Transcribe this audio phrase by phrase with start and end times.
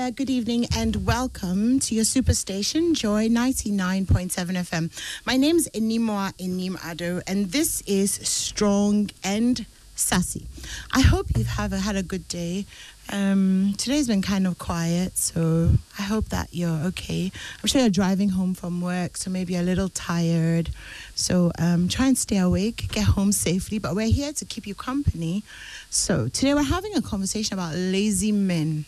[0.00, 0.10] There.
[0.10, 4.90] Good evening and welcome to your superstation, Joy 99.7 FM.
[5.26, 10.46] My name is Enimoa Enim Ado, and this is Strong and Sassy.
[10.90, 12.64] I hope you've had a good day.
[13.10, 17.30] Um, today's been kind of quiet, so I hope that you're okay.
[17.62, 20.70] I'm sure you're driving home from work, so maybe a little tired.
[21.14, 23.78] So um, try and stay awake, get home safely.
[23.78, 25.42] But we're here to keep you company.
[25.90, 28.86] So today we're having a conversation about lazy men.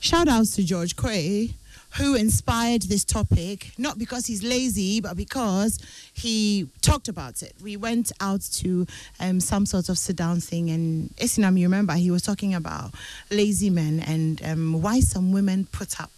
[0.00, 1.54] Shout outs to George Quaye,
[1.96, 5.78] who inspired this topic, not because he's lazy, but because
[6.12, 7.54] he talked about it.
[7.62, 8.86] We went out to
[9.18, 12.92] um, some sort of sit down thing, and Esinam, you remember, he was talking about
[13.30, 16.12] lazy men and um, why some women put up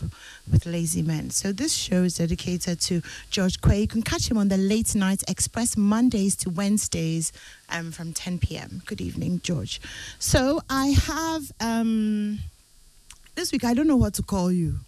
[0.50, 1.30] with lazy men.
[1.30, 3.82] So this show is dedicated to George Quaye.
[3.82, 7.32] You can catch him on the Late Night Express Mondays to Wednesdays
[7.70, 8.82] um, from 10 p.m.
[8.86, 9.80] Good evening, George.
[10.18, 11.52] So I have.
[13.38, 14.80] This week I don't know what to call you.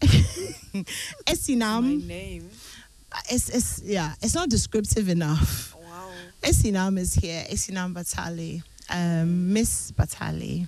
[1.24, 2.00] Esinam.
[2.00, 2.50] My name.
[3.30, 5.76] It's, it's yeah, it's not descriptive enough.
[5.76, 6.10] Wow.
[6.42, 7.44] Esinam is here.
[7.48, 8.64] Esinam Batali.
[8.90, 10.66] Um, Miss Batali.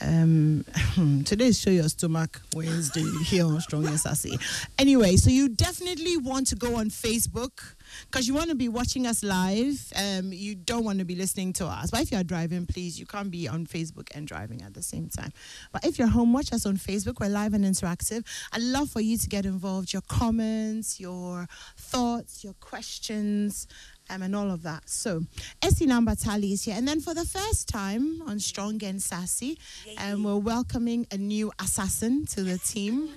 [0.00, 0.64] Um,
[1.24, 4.36] today is Show Your Stomach Wednesday here on Strong Sassy.
[4.80, 7.76] Anyway, so you definitely want to go on Facebook
[8.10, 9.92] because you want to be watching us live.
[9.96, 11.90] Um, you don't want to be listening to us.
[11.90, 15.08] But if you're driving, please, you can't be on Facebook and driving at the same
[15.08, 15.32] time.
[15.72, 17.20] But if you're home, watch us on Facebook.
[17.20, 18.24] We're live and interactive.
[18.52, 19.92] I'd love for you to get involved.
[19.92, 23.66] Your comments, your thoughts, your questions.
[24.10, 24.88] Um, and all of that.
[24.88, 25.20] So,
[25.60, 26.74] Esinam Batali is here.
[26.78, 29.58] And then for the first time on Strong and Sassy,
[29.98, 33.10] um, we're welcoming a new assassin to the team.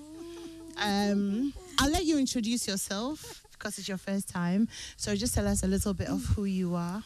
[0.77, 4.67] Um, I'll let you introduce yourself because it's your first time.
[4.97, 7.03] So just tell us a little bit of who you are.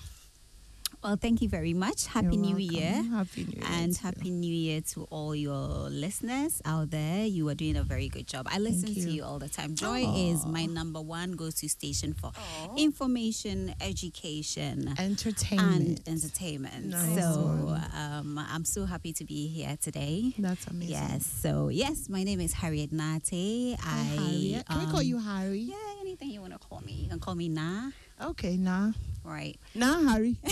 [1.03, 2.07] Well, thank you very much.
[2.07, 2.57] Happy New.
[2.57, 3.03] Year.
[3.11, 3.63] Happy New Year.
[3.73, 7.25] And to happy new year to all your listeners out there.
[7.25, 8.47] You are doing a very good job.
[8.49, 9.09] I listen to you.
[9.09, 9.75] you all the time.
[9.75, 12.31] Joy is my number one go-to station for
[12.75, 15.99] information, education, entertainment.
[16.07, 16.85] and entertainment.
[16.85, 20.33] Nice so um, I'm so happy to be here today.
[20.39, 20.95] That's amazing.
[20.95, 21.25] Yes.
[21.25, 23.77] So yes, my name is Harriet Nate.
[23.79, 24.65] Hi, I Harriet.
[24.65, 25.59] Can we call um, you Harry?
[25.59, 25.75] Yeah,
[26.15, 26.93] anything you want to call me.
[26.93, 27.89] You can call me Nah.
[28.21, 28.91] Okay, nah.
[29.23, 29.57] Right.
[29.73, 30.37] Nah, Harry.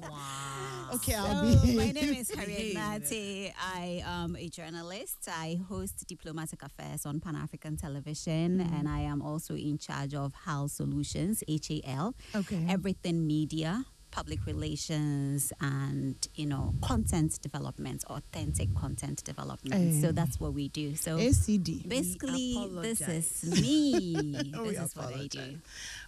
[0.00, 0.90] Wow.
[0.94, 1.76] Okay, I'll So, be.
[1.76, 3.10] my name is Harriet Behave.
[3.10, 3.52] Nate.
[3.60, 5.28] I am a journalist.
[5.30, 8.74] I host diplomatic affairs on Pan African Television, mm-hmm.
[8.74, 12.64] and I am also in charge of HAL Solutions, H A L, Okay.
[12.68, 19.96] everything media, public relations, and you know content development, authentic content development.
[19.96, 20.00] Eh.
[20.00, 20.96] So that's what we do.
[20.96, 21.88] So ACD.
[21.88, 24.16] basically, this is me.
[24.70, 25.58] This is what I do.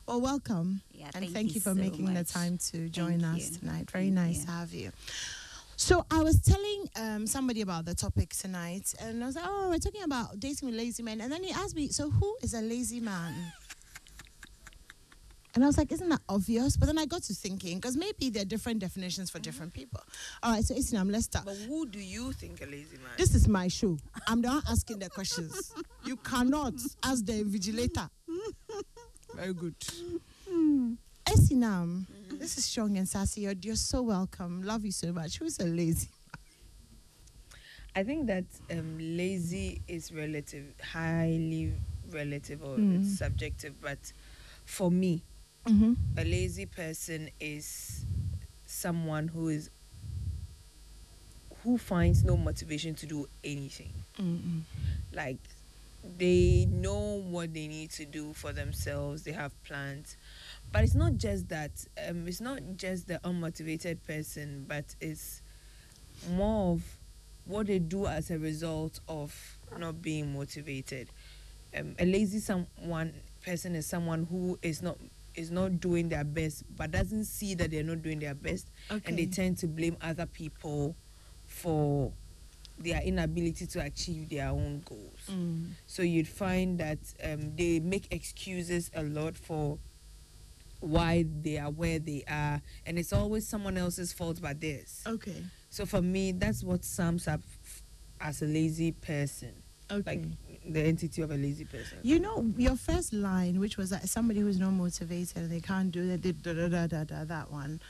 [0.06, 0.82] Well, welcome.
[0.92, 3.50] Yeah, and thank thank, you you, for so making the time to join Thank us
[3.50, 3.58] you.
[3.58, 3.90] tonight.
[3.90, 4.44] Very Thank nice you.
[4.46, 4.92] to have you.
[5.76, 9.68] So I was telling um, somebody about the topic tonight, and I was like, "Oh,
[9.70, 12.54] we're talking about dating with lazy men." And then he asked me, "So who is
[12.54, 13.34] a lazy man?"
[15.54, 18.30] And I was like, "Isn't that obvious?" But then I got to thinking, because maybe
[18.30, 20.00] there are different definitions for different people.
[20.42, 21.44] All right, so Esinam, let's start.
[21.44, 23.12] But who do you think a lazy man?
[23.18, 23.98] This is my show.
[24.26, 25.72] I'm the one asking the questions.
[26.04, 28.08] You cannot ask the invigilator.
[29.34, 29.74] Very good.
[31.26, 33.42] Esinam, this is Strong and Sassy.
[33.42, 34.62] You're, you're so welcome.
[34.62, 35.38] Love you so much.
[35.38, 36.08] Who's a lazy?
[37.94, 41.72] I think that um, lazy is relative, highly
[42.10, 43.00] relative or Mm.
[43.00, 43.74] it's subjective.
[43.80, 43.98] But
[44.64, 45.22] for me,
[45.66, 45.92] Mm-hmm.
[46.18, 48.04] a lazy person is
[48.66, 49.70] someone who is
[51.62, 53.92] who finds no motivation to do anything.
[54.18, 54.62] Mm-mm.
[55.14, 55.38] like
[56.18, 60.16] they know what they need to do for themselves they have plans
[60.72, 61.70] but it's not just that
[62.08, 65.40] um, it's not just the unmotivated person but it's
[66.30, 66.82] more of
[67.46, 69.34] what they do as a result of
[69.78, 71.08] not being motivated
[71.78, 73.12] um, a lazy someone
[73.44, 74.98] person is someone who is not
[75.34, 79.18] is not doing their best but doesn't see that they're not doing their best and
[79.18, 80.94] they tend to blame other people
[81.46, 82.12] for
[82.78, 85.18] their inability to achieve their own goals.
[85.30, 85.70] Mm.
[85.86, 89.78] So you'd find that um, they make excuses a lot for
[90.80, 95.02] why they are where they are, and it's always someone else's fault but theirs.
[95.06, 95.44] Okay.
[95.70, 97.82] So for me, that's what sums up f-
[98.20, 99.52] as a lazy person,
[99.90, 100.16] Okay.
[100.16, 101.98] like the entity of a lazy person.
[102.02, 105.90] you know, your first line, which was that somebody who's not motivated and they can't
[105.90, 107.80] do that, they da, da, da, da, da, that one.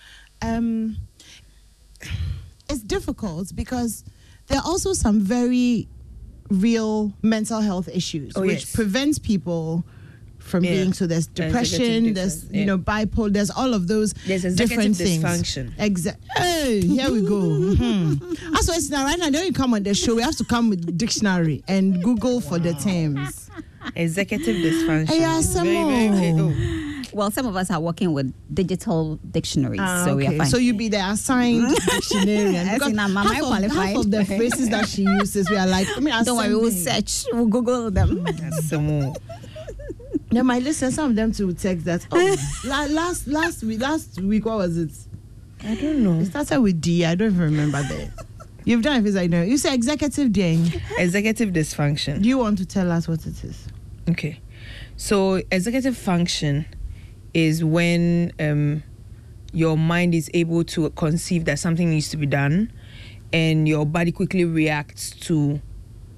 [0.40, 0.96] Um,
[2.68, 4.04] it's difficult because
[4.46, 5.88] there are also some very
[6.48, 8.74] real mental health issues Oh, which yes.
[8.74, 9.84] prevents people
[10.52, 10.72] from Yeah.
[10.72, 12.66] being so there's depression there's dysfunction, you yeah.
[12.66, 15.72] know bipolar there's all of those There's different things dysfunction.
[15.78, 18.14] exactly hey here we go hmm.
[18.52, 20.44] that's why it's now right now don't you come on the show we have to
[20.44, 23.48] come with dictionary and google for the terms
[23.96, 25.08] Executive dysfunction.
[25.08, 26.82] Hey, yeah, is very, very, very- oh.
[27.12, 30.46] Well, some of us are working with digital dictionaries, Ah, so we are fine.
[30.46, 32.72] So you be the assigned dictionarian.
[32.72, 33.70] Because in, am I half, of, qualified?
[33.88, 36.70] half of the phrases that she uses, we are like, I mean, Don't worry, we'll
[36.70, 38.22] search, we'll Google them.
[38.24, 39.14] That's some more.
[40.32, 42.06] Then my listeners, some of them to text that.
[42.10, 44.92] Oh, la- last last week, last week, what was it?
[45.62, 46.20] I don't know.
[46.20, 47.04] It started with D.
[47.04, 48.26] I don't even remember that.
[48.64, 49.42] You've done it, it's like no.
[49.42, 50.72] You say executive ding.
[50.96, 52.22] Executive dysfunction.
[52.22, 53.66] Do you want to tell us what it is?
[54.08, 54.40] Okay.
[54.96, 56.66] So executive function
[57.34, 58.82] is when um,
[59.52, 62.72] your mind is able to conceive that something needs to be done
[63.32, 65.60] and your body quickly reacts to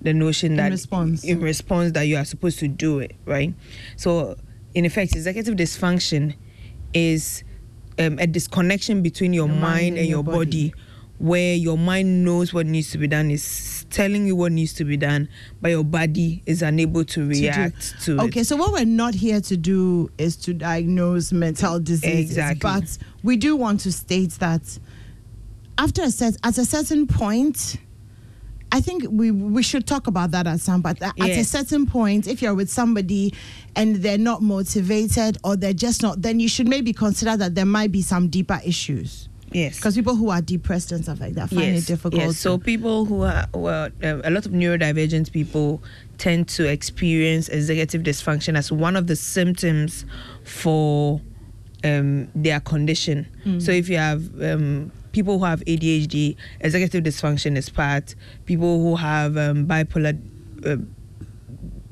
[0.04, 1.24] the notion In that response.
[1.24, 3.52] in response that you are supposed to do it, right?
[3.96, 4.36] So
[4.74, 6.34] in effect, executive dysfunction
[6.92, 7.42] is
[7.98, 10.72] um, a disconnection between your, mind, and your body.
[11.18, 14.84] where your mind knows what needs to be done, is telling you what needs to
[14.84, 15.28] be done,
[15.62, 18.46] but your body is unable to react to, Okay, it.
[18.46, 22.30] so what we're not here to do is to diagnose mental diseases.
[22.30, 22.58] Exactly.
[22.60, 24.78] But we do want to state that
[25.78, 27.76] after a set at a certain point,
[28.74, 32.26] I think we we should talk about that at some but at a certain point,
[32.26, 33.32] if you're with somebody
[33.76, 37.66] and they're not motivated or they're just not, then you should maybe consider that there
[37.66, 39.28] might be some deeper issues.
[39.52, 39.76] Yes.
[39.76, 42.20] Because people who are depressed and stuff like that find it difficult.
[42.20, 42.36] Yes.
[42.36, 45.80] So people who are well, um, a lot of neurodivergent people
[46.18, 50.04] tend to experience executive dysfunction as one of the symptoms
[50.42, 51.20] for
[51.84, 53.28] um, their condition.
[53.44, 53.62] Mm.
[53.62, 58.14] So if you have um, people who have ADHD, executive dysfunction is part.
[58.44, 60.20] People who have um, bipolar
[60.66, 60.76] uh,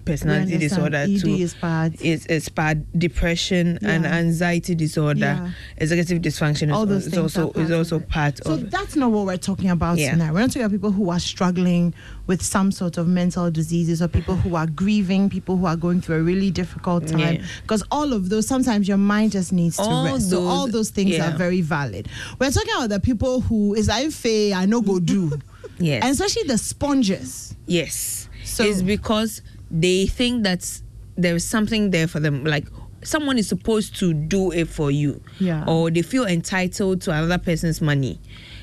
[0.05, 2.01] personality disorder ED too is part.
[2.01, 5.21] is part depression and anxiety disorder.
[5.21, 5.51] Yeah.
[5.79, 8.71] Executive dysfunction is, All those is also part is of also part So of it.
[8.71, 10.13] that's not what we're talking about Yeah.
[10.13, 10.33] tonight.
[10.33, 11.95] We're not talking about people who are struggling
[12.27, 16.01] with some sort of mental diseases or people who are grieving, people who are going
[16.01, 17.19] through a really difficult time.
[17.37, 17.43] Yeah.
[17.63, 20.31] Because all of those, sometimes your mind just needs to All rest.
[20.31, 21.33] so those- all those things yeah.
[21.35, 22.09] are very valid.
[22.39, 25.39] We're talking about the people who is I fair, I no go do.
[25.79, 26.05] Yes.
[26.05, 27.57] And especially the sponges.
[27.67, 28.29] Yes.
[28.45, 29.41] So- it's because
[29.73, 30.81] they think that
[31.17, 32.45] there is something there for them.
[32.45, 32.69] Like
[33.03, 35.21] someone is supposed to do it for you.
[35.41, 35.65] Yeah.
[35.67, 38.21] Or they feel entitled to another person's money.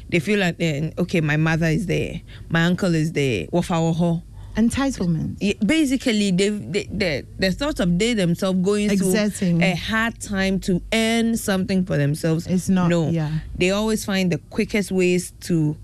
[0.10, 3.48] They feel like, eh, okay, my mother is there, my uncle is there.
[3.48, 4.24] Wafawaho.
[4.56, 5.38] Entitlement.
[5.40, 9.60] Yeah, Basically, they, they, they, the thought of they themselves going Exerting.
[9.60, 12.46] through a hard time to earn something for themselves.
[12.48, 13.10] It's not- No.
[13.10, 13.32] yeah.
[13.58, 15.78] They always find the quickest ways to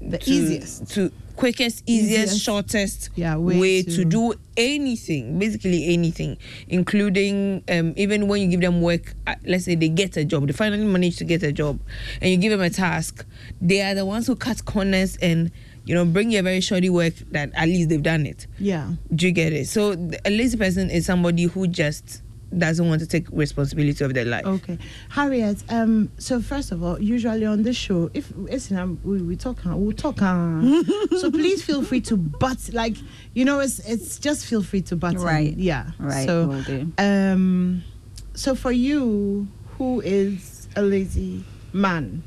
[0.00, 0.88] The to, easiest.
[0.94, 2.44] to quickest, easiest, Easiest.
[2.44, 6.36] shortest Yeah, way way, to- to, do anything, basically anything,
[6.68, 9.14] including um, even when you give them work.
[9.26, 11.78] Uh, let's say they get a job, they finally manage to get a job,
[12.20, 13.24] and you give them a task.
[13.60, 15.50] They are the ones who cut corners and
[15.84, 18.46] you know bring you a very shoddy work that at least they've done it.
[18.58, 18.92] Yeah.
[19.14, 19.68] Do you get it?
[19.68, 19.92] So
[20.24, 22.22] a lazy person is somebody who just
[22.56, 24.46] doesn't want to take responsibility of their life.
[24.46, 24.78] Okay,
[25.10, 25.62] Harriet.
[25.68, 26.10] Um.
[26.18, 29.76] So first of all, usually on this show, if it's um, we we talk, uh,
[29.76, 30.22] we'll talk.
[30.22, 30.60] uh,
[31.20, 32.96] so please feel free to butt, like
[33.34, 35.14] you know, it's it's just feel free to butt.
[35.14, 35.20] in.
[35.20, 35.54] Right.
[35.56, 35.90] Yeah.
[35.98, 36.62] Right, So
[36.98, 37.82] um,
[38.34, 42.22] so for you, who is a lazy man?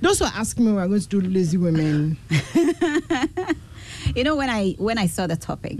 [0.00, 2.16] Those who ask me, we're going to do lazy women.
[4.14, 5.78] You know, when I when I saw the topic,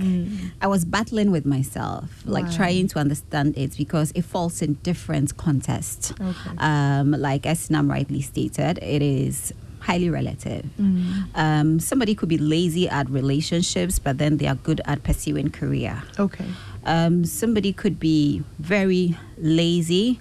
[0.61, 2.57] I was battling with myself, like Why?
[2.57, 6.13] trying to understand it because it falls in different contexts.
[6.13, 6.57] Okay.
[6.59, 10.65] Um, like as Nam rightly stated, it is highly relative.
[10.81, 11.25] Mm.
[11.35, 16.03] Um, somebody could be lazy at relationships, but then they are good at pursuing career.
[16.19, 16.47] Okay.
[16.85, 20.21] Um, somebody could be very lazy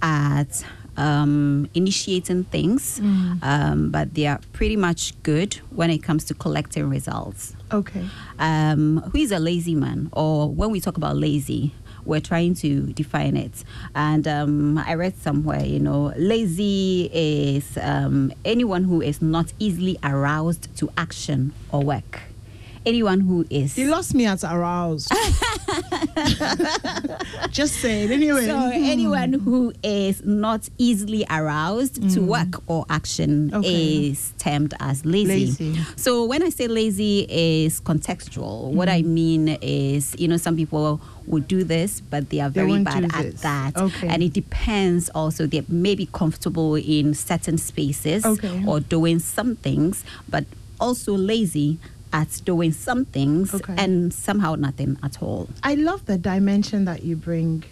[0.00, 0.64] at
[0.96, 3.38] um, initiating things, Mm.
[3.42, 7.54] um, but they are pretty much good when it comes to collecting results.
[7.72, 8.04] Okay.
[8.38, 10.08] Um, who is a lazy man?
[10.12, 11.72] Or when we talk about lazy,
[12.04, 13.64] we're trying to define it.
[13.94, 19.96] And um, I read somewhere, you know, lazy is um, anyone who is not easily
[20.02, 22.20] aroused to action or work.
[22.84, 23.78] Anyone who is.
[23.78, 25.10] You lost me at aroused.
[27.50, 28.46] Just say it anyway.
[28.46, 33.58] So anyone who is not easily aroused to work or action Mm.
[33.58, 34.08] Okay.
[34.10, 35.46] is termed as lazy.
[35.46, 35.76] Lazy.
[35.96, 38.92] So when I say lazy is contextual, what Mm.
[38.94, 42.84] I mean is, you know, some people would do this, but they are very won't
[42.84, 43.40] bad at this.
[43.42, 43.76] that.
[43.76, 44.08] Okay.
[44.08, 48.64] And it depends also, they may be comfortable in certain spaces Okay.
[48.66, 50.44] or doing some things, but
[50.80, 51.78] also lazy
[52.12, 53.74] at doing some things Okay.
[53.78, 55.48] and somehow nothing at all.
[55.62, 57.64] I love the dimension that you bring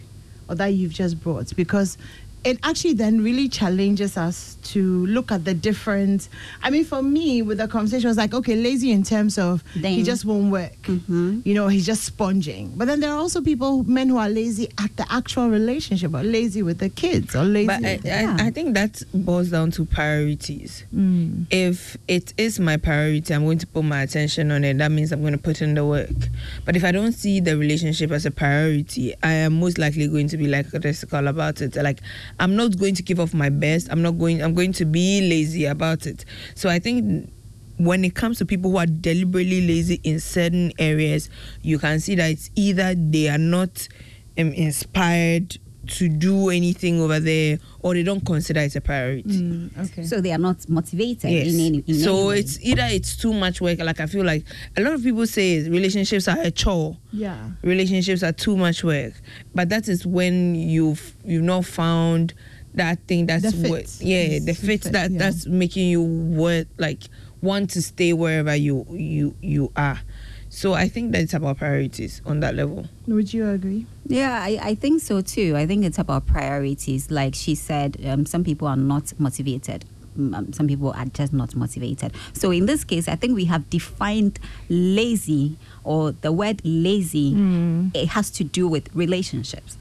[0.49, 1.99] or that you've just brought because
[2.45, 6.29] it actually then really challenges us to look at the different.
[6.63, 9.63] I mean, for me, with the conversation, I was like, okay, lazy in terms of
[9.75, 10.81] he just won't work.
[10.83, 11.45] Mhm.
[11.45, 12.73] You know, he's just sponging.
[12.77, 16.23] But then there are also people, men who are lazy at the actual relationship, or
[16.23, 17.67] lazy with the kids, or lazy.
[17.67, 18.37] But I, Yeah.
[18.39, 20.85] I, I think that boils down to priorities.
[20.95, 21.47] Mm.
[21.51, 24.79] If it is my priority, I'm going to put my attention on it.
[24.79, 26.09] That means I'm going to put in the work.
[26.65, 30.29] But if I don't see the relationship as a priority, I am most likely going
[30.29, 31.77] to be like critical about it.
[31.77, 32.01] Like
[32.41, 33.89] I'm not going to give off my best.
[33.91, 34.43] I'm not going.
[34.43, 36.25] I'm going to be lazy about it.
[36.55, 37.31] So I think
[37.77, 41.31] when it comes to people who are deliberately lazy in certain areas,
[41.63, 43.89] you can see that it's either they are not
[44.39, 45.59] um, inspired
[45.91, 49.29] to do anything over there, or they don't consider it a priority.
[49.43, 50.05] Mm, okay.
[50.05, 51.53] So they are not motivated Yes.
[51.55, 51.85] in any.
[51.87, 52.39] In so any way.
[52.41, 53.79] it's either it's too much work.
[53.81, 54.45] Like I feel like
[54.77, 56.97] a lot of people say relationships are a chore.
[57.13, 57.51] yeah.
[57.63, 59.15] Relationships are too much work,
[59.55, 62.35] but that is when you've you've not found
[62.75, 63.71] that thing that's The fit.
[63.71, 65.19] what yeah Yes, the the fit fit, that yeah.
[65.19, 67.03] that's making you worth like
[67.43, 69.99] want to stay wherever you you you are.
[70.53, 72.87] So I think that it's about priorities on that level.
[73.07, 73.87] Would you agree?
[74.05, 75.55] Yeah, I, I think so too.
[75.57, 77.09] I think it's about priorities.
[77.09, 79.85] Like she said, um, some people are not motivated.
[80.19, 82.13] Mm, Um, some people are just not motivated.
[82.33, 87.33] So in this case, I think we have defined lazy or the word lazy.
[87.33, 87.95] Mm.
[87.95, 89.79] It has to do with relationships.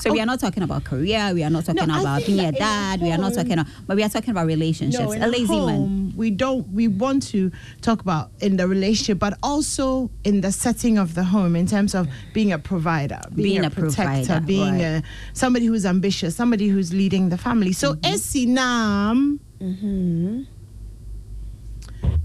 [0.00, 0.22] So we Oh.
[0.22, 1.30] are not talking about career.
[1.34, 3.00] We are not talking No, about being a that in a dad.
[3.02, 5.12] We are not talking, about, But we are talking about relationships.
[5.14, 6.12] in a lazy man.
[6.16, 6.66] We don't.
[6.72, 11.24] We want to talk about in the relationship, but also in the setting of the
[11.24, 14.80] home, in terms of being a provider, being, Being a, a protector, provider, being right.
[14.82, 17.72] a somebody who's ambitious, somebody who's leading the family.
[17.72, 18.14] So, Mm-hmm.
[18.14, 20.42] Esinam, Mm-hmm.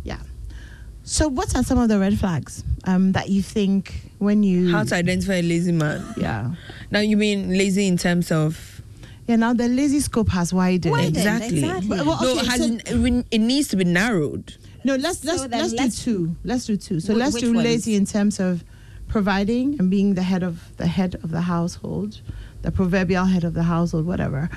[0.04, 0.20] yeah.
[1.08, 4.72] So, what are some of the red flags um, that you think when you?
[4.72, 6.04] How to identify a lazy man?
[6.18, 6.52] yeah.
[6.92, 8.82] Now you mean lazy in terms of
[9.28, 9.36] Yeah.
[9.38, 10.92] Now the lazy scope has widened.
[10.92, 11.60] Widened, exactly.
[11.60, 11.90] exactly.
[11.90, 14.56] But- well, no, has, so- it needs to be narrowed.
[14.84, 16.36] No, let's let's So let's, let's- do two.
[16.44, 17.00] Let's do two.
[17.00, 17.66] So Wh- let's which do ones?
[17.66, 18.64] lazy in terms of
[19.08, 22.20] providing and being the head of the head of the household,
[22.64, 24.50] the proverbial head of the household, whatever.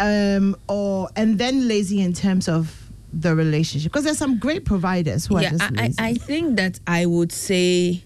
[0.00, 2.79] Um, or and then lazy in terms of
[3.12, 5.96] the relationship because there's some great providers who are just I, I, lazy.
[5.98, 8.02] I think that I would say,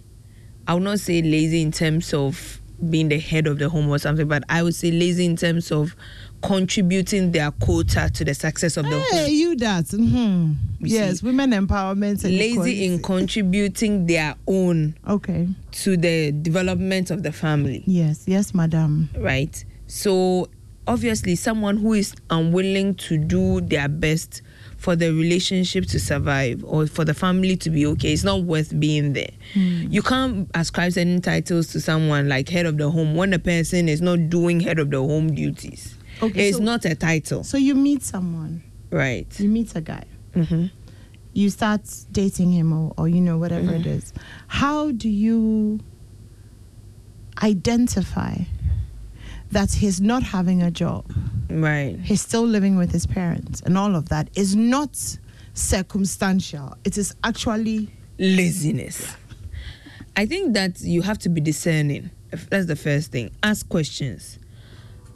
[0.67, 3.99] I would not say lazy in terms of being the head of the home or
[3.99, 5.95] something, but I would say lazy in terms of
[6.43, 9.31] contributing their quota to the success of the hey, home.
[9.33, 9.89] you that.
[9.91, 11.27] hmm You Yes, see.
[11.27, 12.23] women empowerment.
[12.25, 15.49] Lazy in contributing their own Okay.
[15.73, 17.83] to the development of the family.
[17.87, 18.25] Yes.
[18.27, 19.09] Yes, madam.
[19.19, 19.65] right?
[19.87, 20.49] So
[20.87, 24.43] obviously, someone who is unwilling to do their best
[24.85, 28.79] for the relationship to survive or for the family to be okay, it's not worth
[28.79, 29.31] being there.
[29.55, 33.89] You can't ascribe certain titles to someone like head of the home when the person
[33.89, 35.97] is not doing head of the home duties.
[36.23, 38.63] Okay, it's so- not a title, So you meet someone.
[38.91, 39.27] right?
[39.41, 40.05] You meet a guy.
[40.35, 40.67] hmm
[41.37, 41.81] you start
[42.13, 43.81] dating him or, or you know whatever Mm-hmm.
[43.81, 44.13] it is
[44.47, 45.81] how do you
[47.43, 48.37] identify
[49.55, 51.05] that he's not having a job
[51.49, 51.99] Right.
[52.03, 54.91] he's still living with his parents and all of that is not
[55.55, 59.17] circumstantial it is actually laziness.
[60.17, 62.11] I think that you have to be discerning.
[62.31, 63.31] That's the first thing.
[63.43, 64.39] Ask questions.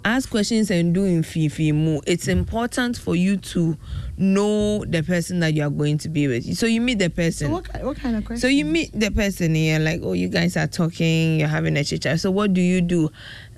[0.04, 2.00] Ask questions and do in fifi mu.
[2.06, 3.76] It's important for you to
[4.16, 6.56] know the person that you are going to be with.
[6.56, 7.52] So you meet the so person.
[7.52, 10.56] what, what kind of question So you meet the person here, like, oh, you guys
[10.56, 12.20] are talking, you're having a chit chat.
[12.20, 13.10] So what do you do?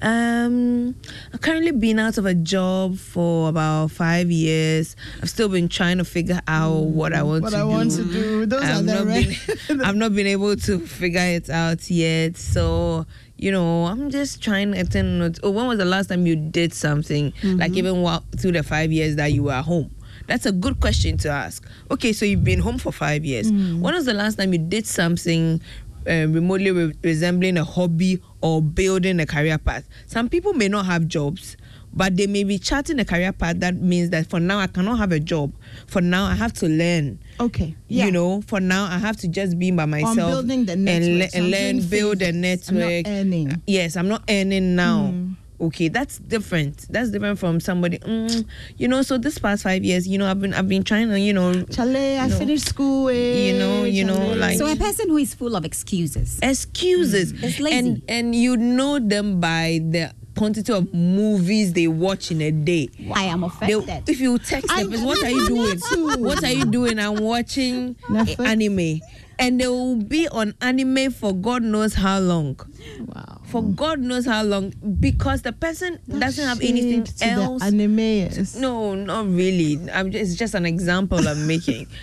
[0.02, 0.94] Um,
[1.32, 4.96] I've currently been out of a job for about five years.
[5.22, 7.56] I've still been trying to figure out what I want to do.
[7.56, 7.68] what to i do.
[7.68, 9.36] want to do those are I've the not red
[9.68, 12.36] been I've not been able to figure it out yet.
[12.36, 13.06] So,
[13.40, 15.40] you know, I'm just trying to attend.
[15.42, 17.32] Oh, when was the last time you did something?
[17.42, 19.90] Like even while, through the five years that you were home?
[20.26, 21.66] That's a good question to ask.
[21.90, 23.50] Okay, so you've been home for five years.
[23.50, 25.60] When was the last time you did something
[26.06, 29.88] uh, remotely re- resembling a hobby or building a career path?
[30.06, 31.56] Some people may not have jobs,
[31.92, 34.98] but they may be charting a career path that means that for now I cannot
[34.98, 35.52] have a job.
[35.86, 38.04] For now I have to learn okay yeah.
[38.04, 41.28] you know for now i have to just be by myself building the and, le-
[41.32, 42.68] and learn build a phases.
[42.68, 43.62] I'm not network earning.
[43.66, 45.36] yes i'm not earning now Mm.
[45.58, 48.44] okay that's different that's different from somebody mm,
[48.76, 51.18] you know so this past five years you know i've been i've been trying to
[51.18, 52.36] you know Chale, I No.
[52.38, 53.08] finished school.
[53.08, 56.38] eh, You know- you know, like- So a person who is full of excuses.
[56.42, 57.78] excuses It's lazy.
[57.78, 62.88] and and you know them by the quantity of movies they watch in a day.
[63.14, 64.08] I am They, offended.
[64.08, 65.78] if you text I- them, what are you doing?
[66.22, 66.98] What are you doing?
[66.98, 68.46] I'm watching Netflix?
[68.46, 69.00] anime.
[69.38, 72.60] And they will be on anime for God knows how long.
[73.06, 73.40] Wow.
[73.46, 74.74] For God knows how long.
[75.00, 77.62] Because the person doesn't have anything Shade to the else.
[77.64, 78.56] Animes.
[78.56, 79.80] No, not really.
[79.90, 81.86] I'm just, it's just an example I'm making.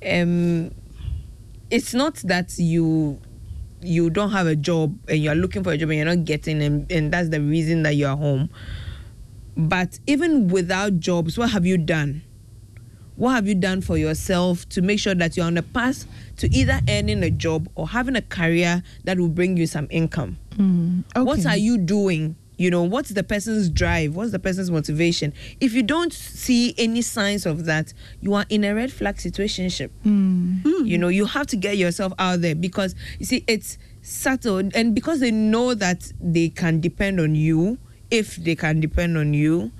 [0.00, 0.70] Um,
[1.72, 3.20] it's not that you
[3.80, 6.62] you don't have a job and you're looking for a job and you're not getting
[6.62, 8.50] and, and that's the reason that you're home.
[9.56, 12.22] But even without jobs, what have you done?
[13.16, 16.04] What have you done for yourself to make sure that you're on the path
[16.36, 20.38] to either earning a job or having a career that will bring you some income?
[20.56, 21.24] Mm, okay.
[21.24, 22.36] What are you doing?
[22.58, 24.14] You know, what's the person's drive?
[24.16, 25.32] What's the person's motivation?
[25.60, 29.90] If you don't see any signs of that, you are in a red flag situationship.
[30.04, 30.84] Mm.
[30.86, 34.94] You know, you have to get yourself out there because you see, it's subtle, and
[34.94, 37.78] because they know that they can depend on you,
[38.10, 39.70] if they can depend on you,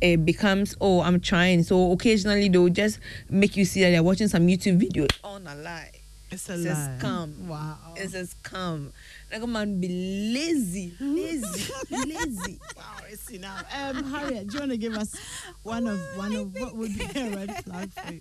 [0.00, 1.64] it becomes oh, I'm trying.
[1.64, 3.00] So occasionally they'll just
[3.30, 5.10] make you see that they're watching some YouTube videos.
[5.24, 5.90] On a lie.
[6.30, 6.98] It's a It's a lie.
[6.98, 7.38] scam.
[7.46, 7.76] Wow.
[7.96, 8.92] It's a scam.
[9.32, 12.60] Like a man be lazy, lazy, lazy.
[12.76, 13.64] Wow, it's enough.
[13.74, 15.14] Um, Harriet, do you want to give us
[15.62, 18.20] one of one of what would be a red flag for you?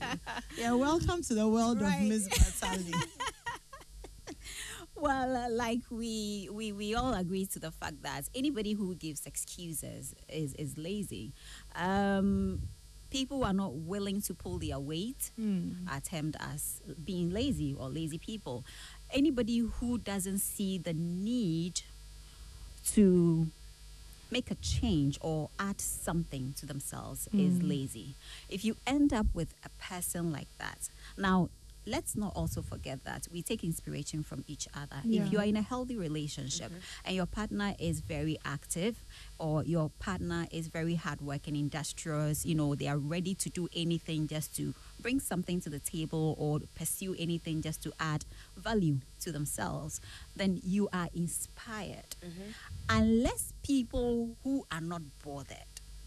[0.58, 2.02] Yeah, welcome to the world Right.
[2.04, 2.94] of Miss Batali.
[4.96, 9.26] Well, uh, like we, we we all agree to the fact that anybody who gives
[9.26, 11.34] excuses is is lazy.
[11.76, 12.62] Um,
[13.10, 15.32] people are not willing to pull their weight
[15.92, 18.64] are termed as being lazy or lazy people.
[19.14, 21.82] Anybody who doesn't see the need
[22.88, 23.48] to
[24.32, 27.70] make a change or add something to themselves is mm.
[27.70, 28.16] lazy.
[28.50, 31.50] If you end up with a person like that, now
[31.86, 35.02] let's not also forget that we take inspiration from each other.
[35.04, 35.24] Yeah.
[35.24, 37.06] If you are in a healthy relationship mm-hmm.
[37.06, 39.04] and your partner is very active
[39.40, 44.28] or your partner is very hardworking, industrious, you know, they are ready to do anything
[44.28, 49.32] just to bring something to the table or pursue anything just to add value to
[49.32, 50.00] themselves,
[50.36, 52.16] then you are inspired.
[52.24, 52.52] Mm-hmm.
[52.90, 55.58] Unless people who are not bothered,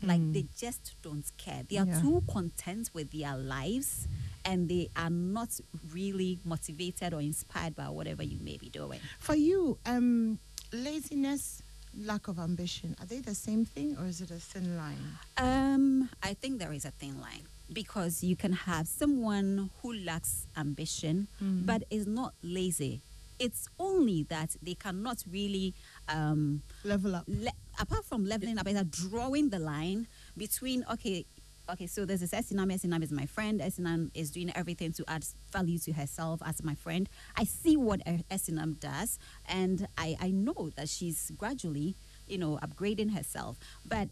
[0.03, 0.35] like mm.
[0.35, 2.01] they just don't care, they are Yeah.
[2.01, 4.07] too content with their lives
[4.45, 5.49] and they are not
[5.93, 9.01] really motivated or inspired by whatever you may be doing.
[9.19, 10.39] For you, um,
[10.73, 11.63] laziness,
[11.97, 14.99] lack of ambition, are they the same thing or is it a thin line?
[15.39, 20.47] Um, I think there is a thin line because you can have someone who lacks
[20.57, 21.65] ambition Mm.
[21.67, 23.01] but is not lazy.
[23.39, 25.75] It's only that they cannot really,
[26.09, 27.25] um, Level up.
[27.27, 31.25] le- apart from leveling up, it's drawing the line between okay.
[31.71, 32.73] Okay, so there's this Esinam.
[32.73, 33.61] Esinam is my friend.
[33.61, 37.09] Esinam is doing everything to add value to herself as my friend.
[37.37, 38.01] I see what
[38.31, 41.97] Esinam does, and I, I know that she's gradually,
[42.27, 43.59] you know, upgrading herself.
[43.85, 44.11] But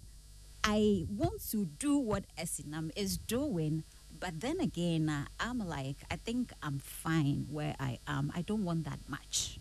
[0.64, 3.84] I want to do what Esinam is doing.
[4.18, 8.32] But then again, uh, I'm like, I think I'm fine where I am.
[8.34, 9.58] I don't want that much.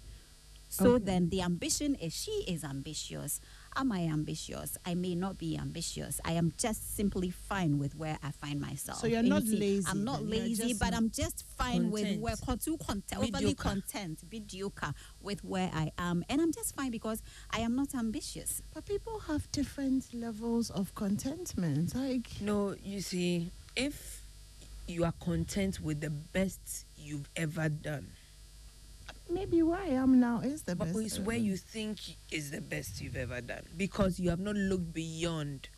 [0.69, 1.05] So Okay.
[1.05, 3.41] then the ambition is she is ambitious.
[3.75, 4.77] Am I ambitious?
[4.85, 6.19] I may not be ambitious.
[6.25, 8.99] I am just simply fine with where I find myself.
[8.99, 12.35] So you're not You see, lazy I'm not lazy, but I'm just fine with where
[12.35, 13.63] too content, overly Mediocre.
[13.63, 18.61] content, mediocre with where I am, and I'm just fine because I am not ambitious.
[18.73, 21.95] But people have different levels of contentment.
[21.95, 24.21] Like, No, you see, if
[24.87, 28.07] you are content with the best you've ever done,
[29.33, 30.99] maybe where I am now is the but best.
[30.99, 31.99] it's where you think
[32.31, 35.69] is the best you've ever done because you have not looked beyond.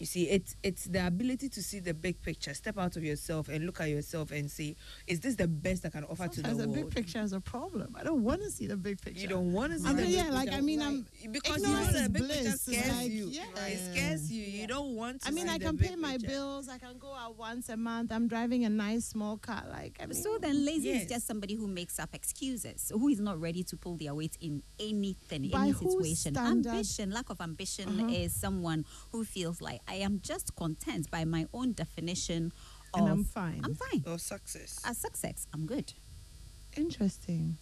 [0.00, 3.50] You see, it's it's the ability to see the big picture, step out of yourself
[3.50, 4.74] and look at yourself and say,
[5.06, 6.74] is this the best I can offer to the Sometimes the world?
[6.86, 7.94] big picture is a problem.
[8.00, 9.20] I don't want to see the big picture.
[9.20, 10.56] You don't want to see I the mean, big yeah, like, picture.
[10.58, 12.54] I mean, I'm- because you know the big picture bliss.
[12.54, 13.26] It's scares like, you.
[13.26, 13.66] yeah.
[13.66, 14.42] It scares you.
[14.42, 15.28] You don't want to.
[15.28, 16.28] I mean, see I can big pay my picture.
[16.28, 16.68] bills.
[16.70, 18.10] I can go out once a month.
[18.10, 19.64] I'm driving a nice small car.
[19.70, 21.02] Like, I mean, So then, lazy Yes.
[21.02, 24.38] is just somebody who makes up excuses, who is not ready to pull their weight
[24.40, 26.32] in anything, By any situation.
[26.34, 26.70] standard?
[26.70, 28.08] Ambition, lack of ambition, Uh-huh.
[28.14, 32.52] is someone who feels like I am just content by my own definition
[32.94, 33.60] of And I'm fine.
[33.64, 34.04] I'm fine.
[34.06, 34.80] Or success.
[34.84, 35.92] As success, I'm good.
[36.76, 37.56] interesting.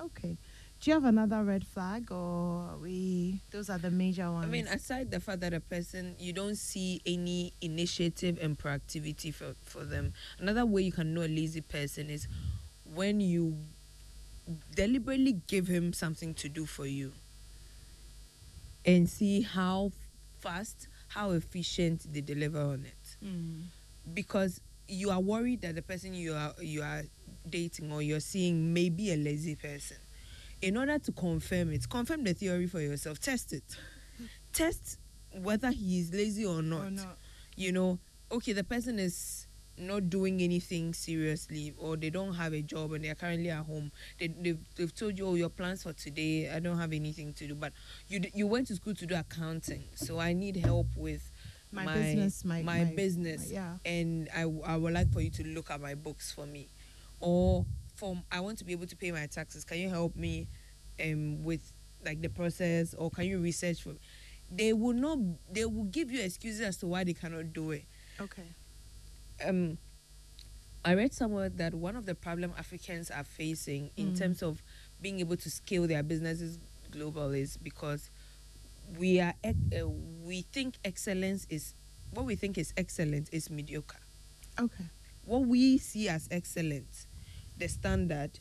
[0.00, 0.36] Okay.
[0.80, 3.40] Do you have another red flag, or are we?
[3.50, 4.44] Those are the major ones.
[4.44, 9.34] I mean, aside the fact that a person you don't see any initiative and proactivity
[9.34, 10.12] for, for them.
[10.38, 12.28] Another way you can know a lazy person is
[12.94, 13.56] when you
[14.76, 17.12] deliberately give him something to do for you
[18.86, 19.90] and see how
[20.38, 23.16] fast, how efficient they deliver on it.
[23.24, 23.64] Mm.
[24.14, 27.02] Because you are worried that the person you are you are
[27.48, 29.96] dating or you're seeing may be a lazy person.
[30.60, 33.64] In order to confirm it, confirm the theory for yourself, test it.
[34.52, 34.98] test
[35.32, 36.86] whether he is lazy or not.
[36.86, 37.18] Or not.
[37.56, 37.98] You know,
[38.30, 39.47] okay, the person is
[39.78, 43.64] not doing anything seriously or they don't have a job and they are currently at
[43.64, 43.90] home.
[44.18, 47.46] They, they've, they've told you oh your plans for today i don't have anything to
[47.48, 47.54] do.
[47.54, 47.72] But
[48.08, 51.30] you you went to school to do accounting so i need help with
[51.70, 53.48] My business, my- my, my- business.
[53.48, 53.76] my- yeah.
[53.84, 56.68] and I, I would like for you to look at my books for me.
[57.20, 57.64] Or
[57.94, 59.64] for i want to be able to pay my taxes.
[59.64, 60.48] Can you help me
[61.04, 61.72] um with
[62.04, 62.94] like the process?
[62.94, 64.00] Or can you research for me?
[64.50, 65.18] They will not
[65.52, 67.84] they will give you excuses as to why they cannot do it.
[68.20, 68.44] Okay.
[69.44, 69.78] Um
[70.84, 74.18] I read somewhere that one of the problem Africans are facing in Mm.
[74.18, 74.62] terms of
[75.02, 76.58] being able to scale their businesses
[76.90, 78.10] global is because
[78.98, 81.74] we are uh, we think excellence is
[82.12, 83.98] what we think is excellent is mediocre.
[84.58, 84.84] Okay.
[85.26, 86.86] What we see as excellent,
[87.58, 88.38] the standard,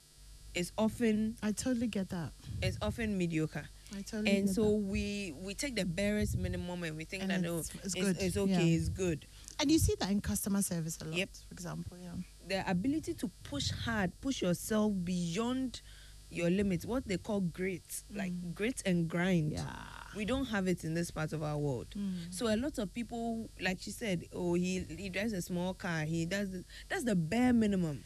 [0.54, 2.32] is often I totally get that.
[2.62, 3.66] is often mediocre.
[3.94, 4.70] I totally and so that.
[4.72, 7.96] we we take the barest minimum and we think And that no, it's- it's it's,
[7.96, 8.78] good, it's okay, yeah.
[8.78, 9.26] it's good.
[9.60, 11.30] And you see that in customer service a lot, Yep.
[11.48, 12.14] for example, yeah.
[12.48, 15.82] the ability to push hard, push yourself beyond
[16.30, 18.54] your limits, what they call grit, like Mm.
[18.54, 19.54] grit and grind.
[19.54, 19.84] Yeah.
[20.16, 21.88] We don't have it in this part of our world.
[21.96, 22.34] Mm.
[22.34, 26.04] So a lot of people, like she said, oh, he he drives a small car.
[26.06, 26.64] He does this.
[26.90, 28.04] That's the bare minimum.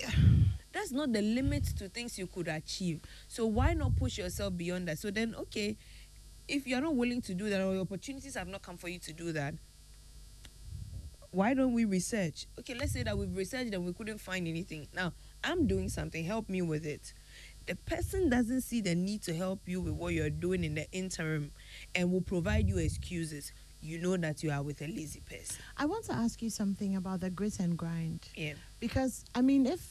[0.72, 3.00] That's not the limit to things you could achieve.
[3.28, 4.98] So why not push yourself beyond that?
[4.98, 5.76] So then, okay,
[6.48, 9.12] if you're not willing to do that, or opportunities have not come for you to
[9.12, 9.54] do that,
[11.36, 12.46] why don't we research?
[12.58, 14.88] Okay, let's say that we've researched and we couldn't find anything.
[14.94, 15.12] Now,
[15.44, 17.12] I'm doing something, help me with it.
[17.66, 20.90] The person doesn't see the need to help you with what you're doing in the
[20.92, 21.52] interim
[21.94, 23.52] and will provide you excuses.
[23.82, 25.56] You know that you are with a lazy person.
[25.76, 28.28] I want to ask you something about the grit and grind.
[28.34, 28.54] Yeah.
[28.80, 29.86] Because, I mean, if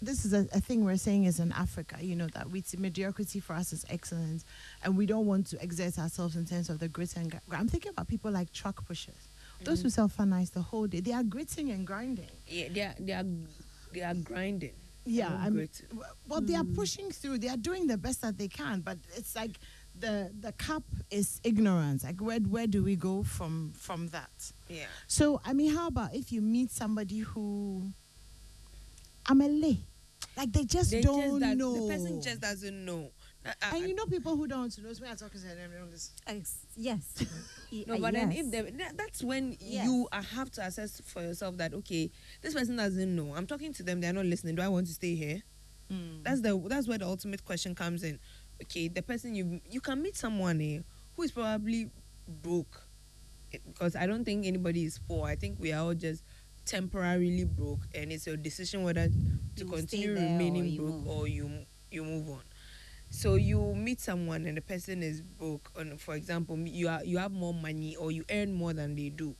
[0.00, 2.78] this is a, a thing we're saying is in Africa, you know, that we see
[2.78, 4.44] mediocrity for us is excellence,
[4.82, 7.42] and we don't want to exert ourselves in terms of the grit and grind.
[7.52, 9.28] I'm thinking about people like truck pushers,
[9.64, 9.88] those who
[10.32, 11.00] ice the whole day.
[11.00, 12.30] They are gritting and grinding.
[12.46, 13.24] Yeah, they are they are
[13.92, 14.72] they are grinding.
[15.08, 15.68] Yeah, Not I mean,
[16.26, 17.38] well, they are pushing through.
[17.38, 19.52] They are doing the best that they can, but it's like
[19.98, 22.02] the the cup is ignorance.
[22.02, 24.52] Like, where where do we go from from that?
[24.68, 24.86] Yeah.
[25.06, 27.92] So, I mean, how about if you meet somebody who
[29.28, 29.78] I'm a lay,
[30.36, 31.86] like they just They don't just that, know.
[31.86, 33.10] The person just doesn't know.
[33.46, 34.92] I- I- and you know people who don't know.
[34.92, 36.14] So when I talk to them, they don't listen.
[36.26, 37.14] Ex- yes.
[37.72, 39.84] Y- No, uh, but then if they, that's when Yes.
[39.86, 42.10] you uh, have to assess for yourself that okay,
[42.42, 43.34] this person doesn't know.
[43.34, 44.54] I'm talking to them; they're not listening.
[44.56, 45.42] Do I want to stay here?
[46.24, 48.18] That's the that's where the ultimate question comes in.
[48.62, 50.80] Okay, the person you you can meet someone eh,
[51.14, 51.90] who is probably
[52.28, 52.82] broke,
[53.52, 55.26] Eh, because I don't think anybody is poor.
[55.28, 56.24] I think we are all just
[56.64, 61.08] temporarily broke, and it's your decision whether to You continue there or remaining broke move.
[61.08, 62.42] or you you move on.
[63.16, 65.72] So you meet someone and the person is broke.
[65.74, 69.08] And for example, you are you have more money or you earn more than they
[69.08, 69.34] do.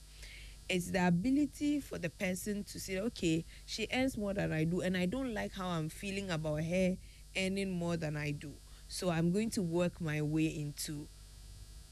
[0.66, 4.80] It's the ability for the person to say, okay, she earns more than I do,
[4.80, 6.96] and I don't like how I'm feeling about her
[7.36, 8.54] earning more than I do.
[8.88, 11.06] So I'm going to work my way into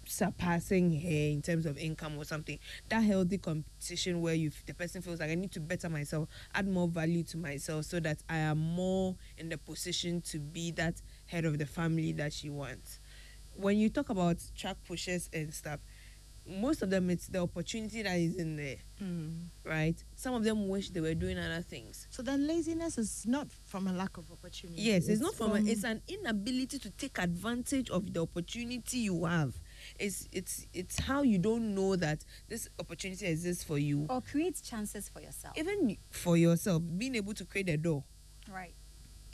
[0.07, 2.59] surpassing her in terms of income or something.
[2.89, 6.67] That healthy competition where you the person feels like I need to better myself, add
[6.69, 11.01] more value to myself so that I am more in the position to be that
[11.35, 13.01] head of the family that she wants.
[13.57, 15.81] When you talk about track pushes and stuff,
[16.47, 19.47] most of them it's the opportunity that is in there, mm.
[19.65, 20.03] right?
[20.15, 22.07] Some of them wish they were doing other things.
[22.11, 24.83] So then laziness is not from a lack of opportunity.
[24.83, 29.25] Yes, it's, not from, a, it's an inability to take advantage of the opportunity you
[29.25, 29.55] have.
[29.99, 34.07] It's it's it's how you don't know that this opportunity exists for you.
[34.11, 35.57] or create chances for yourself.
[35.57, 38.05] Even for yourself, being able to create a door.
[38.51, 38.75] right.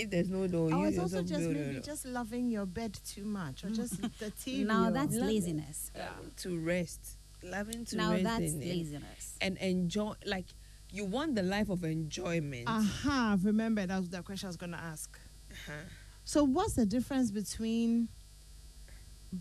[0.00, 1.82] If there's no door, Oh, you it's also just build maybe door.
[1.82, 4.66] just loving your bed too much, or just the TV.
[4.66, 5.90] Now that's Love- laziness.
[5.96, 7.00] Loving to rest,
[7.42, 8.68] loving to Now rest that's in it.
[8.68, 9.36] laziness.
[9.40, 10.14] and enjoy.
[10.26, 10.46] Like
[10.92, 12.64] you want the life of enjoyment.
[12.66, 15.18] Aha, I've Remember that was the question I was going to ask.
[15.50, 15.72] Uh-huh.
[16.24, 18.08] So, what's the difference between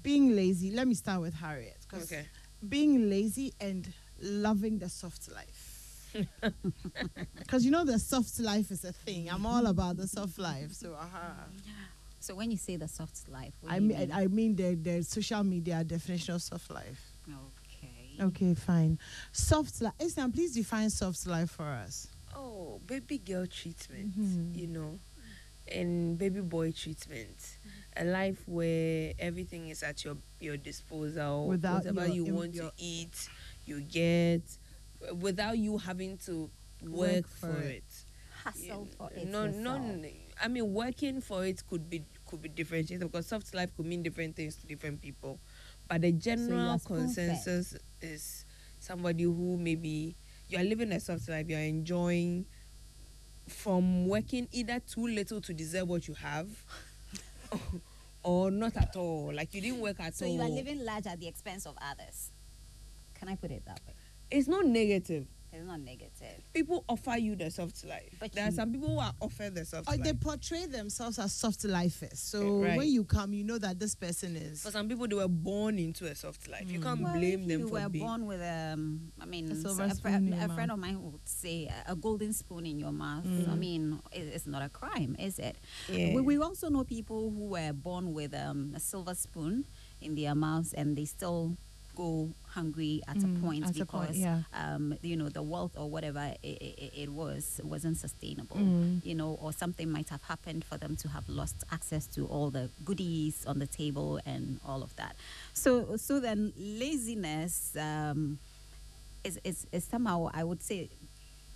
[0.04, 0.72] being lazy?
[0.72, 1.78] Let me start with Harriet.
[1.88, 2.26] 'cause Okay.
[2.68, 3.88] Being lazy and
[4.22, 5.69] loving the soft life.
[7.38, 9.30] Because you know, the soft life is a thing.
[9.30, 10.72] I'm all about the soft life.
[10.74, 11.34] So, aha.
[12.20, 14.76] So when you say the soft life, what I do you mean, I mean the,
[14.76, 17.02] the social media definition of soft life.
[17.28, 18.24] okay.
[18.24, 19.00] Okay, fine.
[19.32, 19.94] Soft life.
[20.00, 22.08] Islam, please define soft life for us.
[22.36, 24.56] Oh, baby girl treatment, Mhm.
[24.58, 25.00] you know,
[25.72, 27.58] and baby boy treatment.
[27.96, 31.48] A life where everything is at your your disposal.
[31.48, 33.30] Without whatever your- you want your- to eat,
[33.66, 34.42] you get,
[35.20, 36.50] without you having to
[36.84, 37.84] work, Work for, for it.
[38.44, 39.56] Hustle You for it no, yourself.
[39.56, 40.06] no.
[40.42, 44.04] I mean, working for it could be could be differentiated because soft life could mean
[44.04, 45.40] different things to different people.
[45.88, 47.16] But the general are spoon-fed.
[47.16, 48.46] consensus is
[48.80, 50.16] somebody who maybe
[50.48, 52.46] you are living a soft life, you are enjoying
[53.48, 56.48] from working either too little to deserve what you have
[58.24, 59.32] or not at all.
[59.34, 60.34] Like you didn't work at So all.
[60.36, 62.32] you are living large at the expense of others.
[63.16, 63.94] Can I put it that way?
[64.32, 65.28] It's not negative.
[65.52, 66.44] It's not negative.
[66.54, 68.16] People offer you the soft life.
[68.20, 70.04] But there are some people who are offered the soft Or life.
[70.04, 72.20] they portray themselves as soft lifers.
[72.20, 72.78] So Right.
[72.78, 74.62] when you come, you know that this person is.
[74.62, 76.70] For some people, they were born into a soft life.
[76.72, 79.70] You can't Well, blame if them you were born with um, I mean, A so
[79.70, 82.78] silver a, fri- spoon a friend of mine would say a- a golden spoon in
[82.78, 83.26] your mouth.
[83.26, 83.50] Mm.
[83.50, 85.56] I mean, it, it's not a crime, is it?
[85.92, 86.14] Yeah.
[86.14, 89.66] We, we also know people who were born with um, a silver spoon
[90.00, 91.58] in their mouths and they still
[91.96, 94.42] go hungry at Mm, a point at a because point, yeah.
[94.54, 99.06] um, you know the wealth or whatever it, it, it was wasn't sustainable Mm.
[99.06, 102.50] you know or something might have happened for them to have lost access to all
[102.50, 105.16] the goodies on the table and all of that
[105.54, 108.40] so so then laziness um,
[109.24, 110.90] is, is, is somehow i would say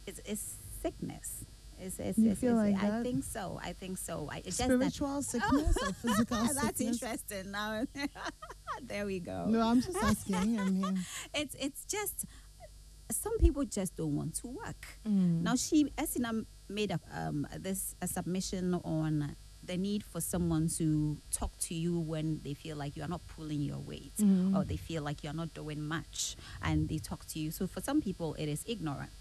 [0.05, 1.45] is, is sickness
[1.83, 3.03] is, is, You is- feel like I that?
[3.03, 3.59] think so.
[3.63, 4.29] I think so.
[4.31, 6.61] I, it's just that- Spiritual sickness or physical That's sickness?
[6.63, 7.51] That's interesting.
[7.51, 7.85] Now,
[8.81, 9.45] there we go.
[9.47, 10.59] No, I'm just asking.
[10.59, 10.99] I mean,
[11.33, 12.25] It's it's just
[13.11, 14.85] some people just don't want to work.
[15.07, 15.41] mm.
[15.43, 21.17] Now she Esina made a, um, this a submission on the need for someone to
[21.31, 24.55] talk to you when they feel like you are not pulling your weight Mm.
[24.57, 27.51] or they feel like you are not doing much and they talk to you.
[27.51, 29.11] So for some people it is ignorant.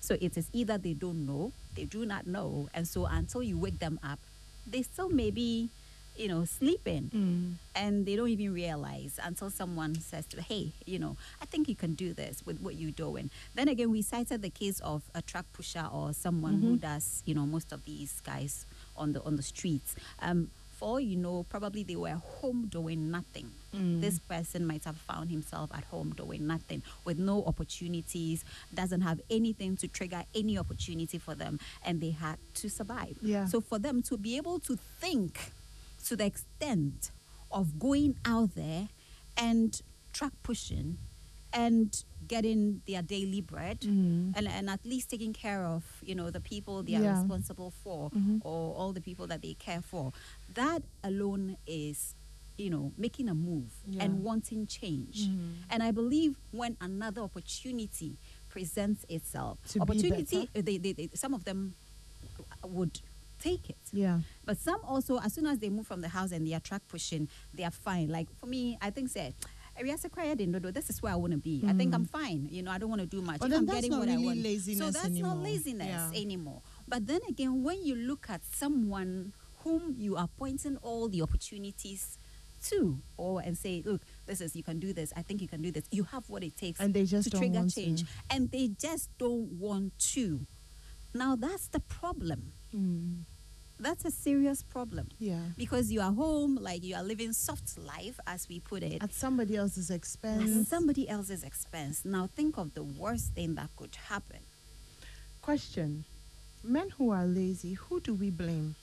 [0.00, 3.58] So it is either they don't know, they do not know, and so until you
[3.58, 4.18] wake them up,
[4.66, 5.68] they still may be,
[6.16, 7.10] you know, sleeping.
[7.14, 7.54] Mm.
[7.74, 11.68] and they don't even realize until someone says to them, hey you know i think
[11.68, 13.30] you can do this with what you're doing.
[13.54, 17.34] Then again we cited the case of a truck pusher or someone who does you
[17.34, 19.94] know most of these guys on the on the streets.
[20.20, 24.00] Um for you know probably they were home doing nothing Mm.
[24.00, 29.20] this person might have found himself at home doing nothing with no opportunities doesn't have
[29.28, 33.44] anything to trigger any opportunity for them and they had to survive Yeah.
[33.44, 35.52] so for them to be able to think
[36.06, 37.10] to the extent
[37.52, 38.88] of going out there
[39.36, 39.82] and
[40.14, 40.96] truck pushing
[41.52, 44.32] and getting their daily bread Mm.
[44.36, 47.18] and, and at least taking care of you know the people they are Yeah.
[47.18, 48.40] responsible for Mhm.
[48.44, 50.12] or all the people that they care for
[50.54, 52.14] that alone is
[52.58, 54.04] you know making a move Yeah.
[54.04, 55.54] and wanting change Mhm.
[55.70, 58.18] and i believe when another opportunity
[58.50, 60.62] presents itself To opportunity better.
[60.62, 61.74] they, they, they some of them
[62.64, 63.00] would
[63.38, 64.20] take it Yeah.
[64.44, 66.82] but some also, as soon as they move from the house and they are truck
[66.88, 68.08] pushing, they are fine.
[68.08, 69.32] Like for me, I think say,
[69.80, 71.62] Ariasa Kraya didn't know this is where I want to be.
[71.66, 72.48] I think I'm fine.
[72.50, 73.36] You know, I don't want to do much.
[73.36, 73.40] Mm.
[73.40, 74.42] But then I'm that's getting not what really I want.
[74.42, 75.34] laziness so that's anymore.
[75.34, 76.20] not laziness Yeah.
[76.20, 76.62] anymore.
[76.86, 79.32] But then again, when you look at someone
[79.64, 82.18] whom you are pointing all the opportunities
[82.70, 85.62] to or and say look this is you can do this i think you can
[85.62, 87.80] do this you have what it takes And they just to don't trigger want to.
[87.80, 90.44] change and they just don't want to
[91.14, 93.22] now that's the problem Mm.
[93.80, 95.40] That's a serious problem Yeah.
[95.56, 99.12] because you are home, like you are living soft life, as we put it, At
[99.14, 100.56] somebody else's expense.
[100.56, 102.04] at somebody else's expense.
[102.04, 104.40] Now think of the worst thing that could happen.
[105.42, 106.04] Question:
[106.62, 108.74] Men who are lazy, who do we blame?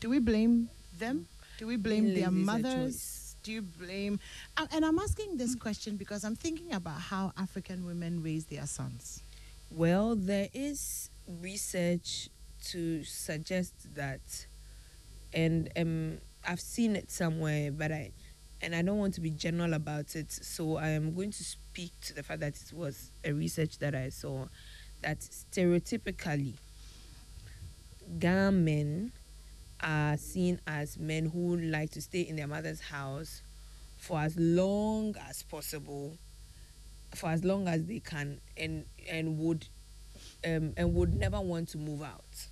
[0.00, 1.26] Do we blame them?
[1.58, 3.36] Do we blame Being their lazy is a mothers?
[3.42, 4.20] Do you blame?
[4.56, 8.66] And and I'm asking this question because I'm thinking about how African women raise their
[8.66, 9.22] sons.
[9.70, 12.30] Well, there is research
[12.72, 14.46] to suggest that,
[15.32, 18.12] and um, I've seen it somewhere, but I,
[18.60, 21.92] and I don't want to be general about it, so I am going to speak
[22.02, 24.46] to the fact that it was a research that I saw
[25.02, 26.54] that stereotypically,
[28.18, 29.12] Ghana men
[29.80, 33.42] are seen as men who like to stay in their mother's house
[33.96, 36.16] for as long as possible
[37.14, 39.66] for as long as they can and and would
[40.46, 42.48] um and would never want to move out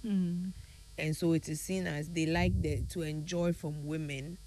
[0.98, 4.38] and so it is seen as they like the, to enjoy from women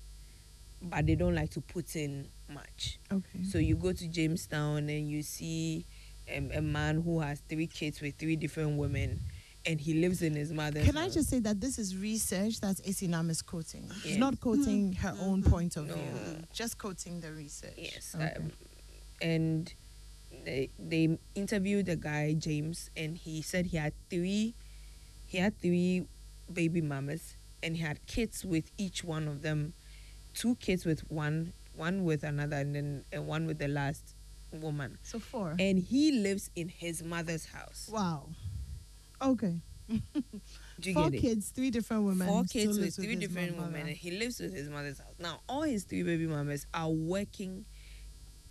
[0.81, 3.43] but they don't like to put in much Okay.
[3.43, 5.85] so you go to jamestown and you see
[6.35, 9.19] um, a man who has three kids with three different women
[9.65, 11.15] and he lives in his mother's Can I house.
[11.15, 13.91] just say that this is research that Esinam is quoting?
[14.01, 15.95] She's not quoting her own point of No.
[15.95, 16.03] view,
[16.53, 17.73] just quoting the research.
[17.77, 18.15] Yes.
[18.15, 18.33] Okay.
[18.37, 18.51] Um,
[19.21, 19.73] and
[20.45, 24.55] they, they interviewed the guy James, and he said he had three,
[25.25, 26.05] he had three
[26.51, 29.73] baby mamas, and he had kids with each one of them,
[30.33, 34.15] two kids with one, one with another, and then and one with the last
[34.51, 34.97] woman.
[35.03, 35.55] so four.
[35.59, 37.89] And he lives in his mother's house.
[37.91, 38.29] wow.
[39.21, 39.61] Okay.
[40.93, 42.27] Four kids, three different women.
[42.27, 43.67] Four kids with lives three different mother.
[43.71, 45.15] women, and he lives with his mother's house.
[45.19, 47.65] Now, all his three baby mamas are working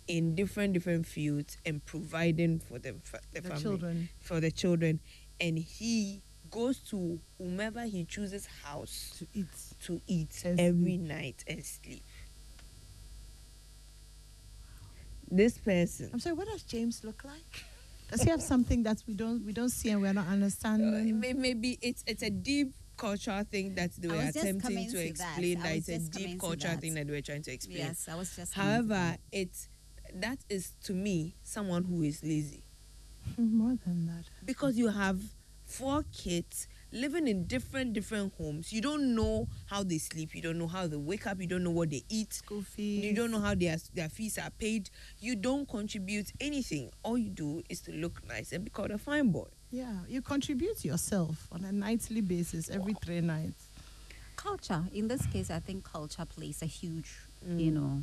[0.09, 2.95] in different different fields and providing for for the,
[3.33, 4.09] The family, children.
[4.19, 4.99] for the children,
[5.39, 9.45] and he goes to whomever he chooses house To eat.
[9.85, 11.01] to eat And every sleep.
[11.01, 12.03] night and sleep.
[15.31, 16.35] This person, I'm sorry.
[16.35, 17.63] What does James look like?
[18.09, 21.19] Does he have something that we don't we don't see and we're not uh, understanding?
[21.19, 25.05] may- maybe it's it's a deep cultural thing that they were attempting to to that.
[25.05, 25.57] explain.
[25.61, 26.81] I That it's a deep cultural that.
[26.81, 27.77] thing that they were trying to explain.
[27.77, 28.55] Yes, I was just.
[28.55, 29.69] However, it's
[30.13, 32.63] that is to me someone who is lazy
[33.37, 34.25] More than that.
[34.45, 35.19] because you have
[35.65, 38.73] four kids living in different different homes.
[38.73, 40.33] You don't know how they sleep.
[40.33, 41.39] You don't know how they wake up.
[41.39, 42.33] You don't know what they eat.
[42.33, 43.05] School fees.
[43.05, 44.89] You don't know how their their fees are paid.
[45.19, 46.89] You don't contribute anything.
[47.03, 49.45] All you do is to look nice and be called a fine boy.
[49.69, 53.67] Yeah, you contribute yourself on a nightly basis every three nights.
[54.35, 57.11] culture in this case i think culture plays a huge
[57.45, 57.59] Mm.
[57.65, 58.01] you know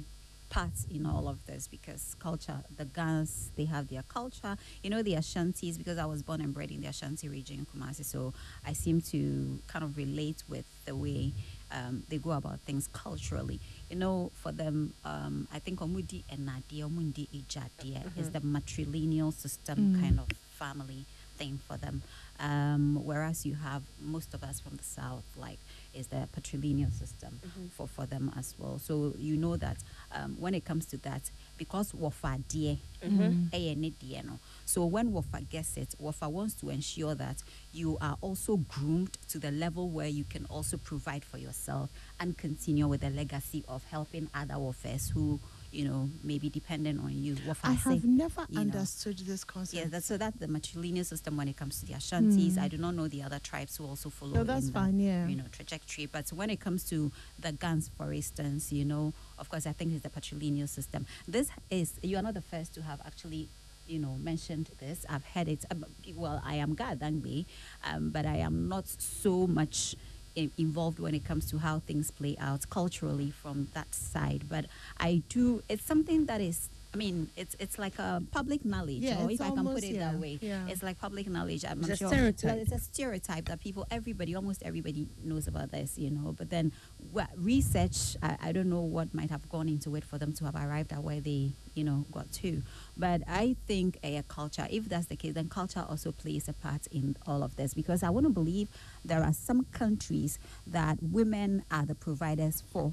[0.48, 4.56] part in all of this because culture the Gans they have their culture.
[4.82, 7.66] You know the ashantis because i was born and bred in the ashanti region in
[7.66, 8.32] kumasi so
[8.64, 11.32] i seem to kind of relate with the way
[11.72, 13.58] um, they go about things culturally.
[13.90, 19.76] You know for them um, i think omudi enadi omundi ijadi is the matrilineal system
[19.76, 20.00] Mm.
[20.00, 20.28] kind of
[20.58, 21.04] family
[21.38, 22.02] thing for them.
[22.40, 25.58] Um, whereas you have most of us from the south like
[25.96, 27.66] is the patrilineal system mm-hmm.
[27.68, 28.78] for, for them as well.
[28.78, 29.78] So you know that
[30.12, 35.40] um, when it comes to that because wafa dear ɛyɛ ne deɛ so when wafa
[35.42, 40.08] gets it wafa wants to ensure that you are also groomed to the level where
[40.08, 45.10] you can also provide for yourself and continue with the legacy of helping other wafers
[45.10, 45.40] who
[45.76, 48.60] you know maybe dependent on you I have never you know.
[48.62, 49.82] understood this concept.
[49.82, 52.56] yeah, that's, so that's the matrilineal system when it comes to the Ashantis.
[52.58, 54.32] I do not know the other tribes who also follow.
[54.32, 55.26] No, that's in the, fine, yeah.
[55.26, 56.06] You know, trajectory.
[56.06, 59.92] But when it comes to the guns, for instance, you know, of course, I think
[59.92, 61.04] it's the patrilineal system.
[61.28, 63.48] This is you are not the first to have actually.
[63.88, 65.06] You know, mentioned this.
[65.08, 65.64] I've heard it.
[65.70, 65.86] Um,
[66.16, 67.46] well, I am Gadangbe,
[67.84, 69.94] um, but I am not so much
[70.36, 74.44] involved when it comes to how things play out culturally from that side.
[74.48, 74.66] But
[74.98, 75.62] I do.
[75.68, 76.68] It's something that is.
[76.94, 79.94] I mean, it's it's like a public knowledge, Yeah, or if I can put it
[79.96, 80.38] yeah, that way.
[80.40, 80.66] yeah.
[80.68, 81.62] It's like public knowledge.
[81.64, 82.08] I'm, It's I'm a sure.
[82.08, 82.44] stereotype.
[82.50, 86.32] Well, it's a stereotype that people, everybody, almost everybody knows about this, you know.
[86.38, 86.72] But then
[87.12, 90.44] well, research, I, I don't know what might have gone into it for them to
[90.46, 92.62] have arrived at where they, you know, got to.
[92.96, 96.86] But I think a culture, if that's the case, then culture also plays a part
[96.90, 98.68] in all of this because I want to believe
[99.04, 102.92] there are some countries that women are the providers for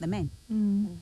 [0.00, 0.96] the men Mm.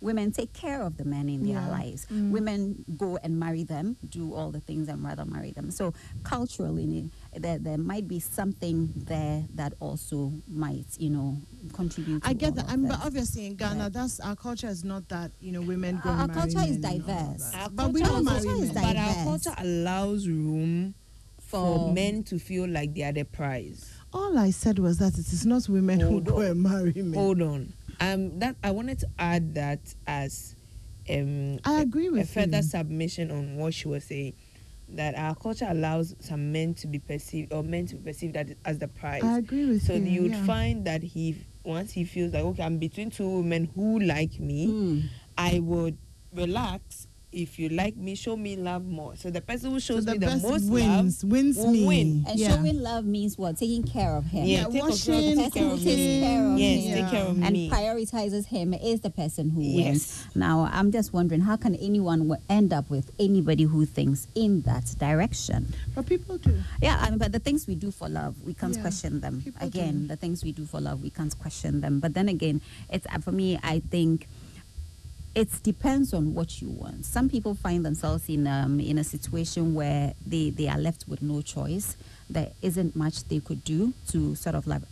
[0.00, 1.68] Women take care of the men in their Yeah.
[1.70, 2.06] lives.
[2.10, 2.30] Mm.
[2.30, 5.70] Women go and marry them, do all the things, and rather marry them.
[5.70, 11.36] So culturally, there there might be something there that also might, you know,
[11.74, 12.22] contribute.
[12.24, 12.64] I to get all that.
[12.66, 13.88] of I'm, but obviously in Ghana, Yeah.
[13.90, 16.08] that's our culture is not that you know women go.
[16.10, 17.54] Our and marry culture is men and diverse.
[17.54, 18.84] Our but we culture- don't marry culture is men.
[18.84, 20.94] But our culture allows room
[21.38, 23.90] for, For- men to feel like they are the prize.
[24.12, 27.12] All I said was that it is not women who Hold go and marry men.
[27.14, 27.72] Hold on.
[28.00, 30.56] Um, that I wanted to add that as
[31.08, 32.62] um I agree with a further you.
[32.62, 34.34] submission on what she was saying.
[34.88, 38.48] That our culture allows some men to be perceived or men to be perceived that
[38.64, 39.22] as the prize.
[39.22, 40.00] I agree with so you.
[40.00, 40.44] So you would yeah.
[40.46, 44.66] find that he once he feels like okay, I'm between two women who like me,
[44.66, 45.02] Mm.
[45.38, 45.96] I would
[46.34, 47.06] relax.
[47.32, 49.14] If you like me, show me love more.
[49.14, 51.86] So the person who shows so the me the most wins love wins will me.
[51.86, 52.24] win.
[52.26, 52.56] And yeah.
[52.56, 53.56] showing love means what?
[53.56, 54.46] Taking care of him.
[54.46, 56.20] Yeah, Yeah, take of- washing, The take care of takes me.
[56.20, 57.70] care of Yes, him take care of and me.
[57.70, 59.84] prioritizes him is the person who Yes.
[59.86, 60.24] wins.
[60.34, 64.62] Now, I'm just wondering how can anyone w- end up with anybody who thinks in
[64.62, 65.72] that direction?
[65.94, 66.56] But people do.
[66.82, 69.44] Yeah, I mean, but the things we do for love, we can't Yeah, question them.
[69.60, 70.06] Again, do.
[70.08, 72.00] the things we do for love, we can't question them.
[72.00, 72.60] But then again,
[72.90, 73.56] it's uh, for me.
[73.62, 74.26] I think
[75.34, 77.04] it depends on what you want.
[77.04, 81.22] Some people find themselves in um, in a situation where they, they are left with
[81.22, 81.96] no choice.
[82.28, 84.82] There isn't much they could do to sort of like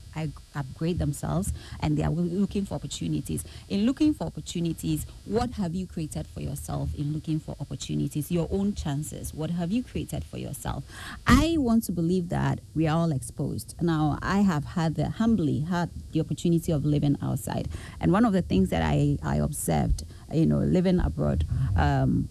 [0.56, 3.44] upgrade themselves, and they are looking for opportunities.
[3.68, 8.30] In looking for opportunities, what have you created for yourself in looking for opportunities?
[8.30, 9.32] Your own chances.
[9.32, 10.84] What have you created for yourself?
[11.26, 13.76] I want to believe that we are all exposed.
[13.80, 17.68] Now, I have had the humbly had the opportunity of living outside,
[18.00, 21.44] and one of the things that I I observed, you know, living abroad.
[21.76, 22.28] Um,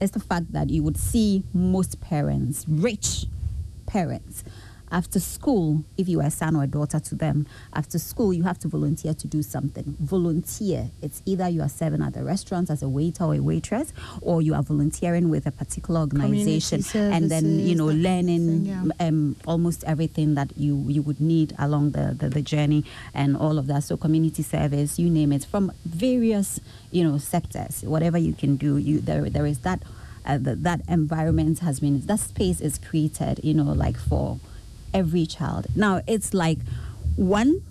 [0.00, 3.26] is the fact that you would see most parents, rich
[3.86, 4.44] parents,
[4.94, 8.44] After school, if you are a son or a daughter to them, after school, you
[8.44, 9.96] have to volunteer to do something.
[9.98, 10.88] Volunteer.
[11.02, 14.40] It's either you are serving at the restaurant as a waiter or a waitress, or
[14.40, 18.28] you are volunteering with a particular organization, and then you know services, that kind of
[18.28, 19.08] learning yeah.
[19.08, 23.58] um, almost everything that you you would need along the, the the journey and all
[23.58, 23.82] of that.
[23.82, 26.60] So community service, you name it, from various
[26.92, 28.76] you know sectors, whatever you can do.
[28.76, 29.82] You there there is that.
[30.26, 34.40] Uh, that that environment has been that space is created you know like for
[34.94, 35.66] every child.
[35.76, 36.58] Now it's like
[37.16, 37.62] one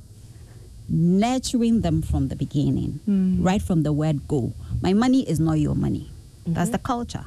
[0.89, 3.41] nurturing them from the beginning hmm.
[3.41, 4.53] right from the word go.
[4.81, 6.11] My money is not your money.
[6.45, 6.71] That's mm-hmm.
[6.73, 7.25] the culture.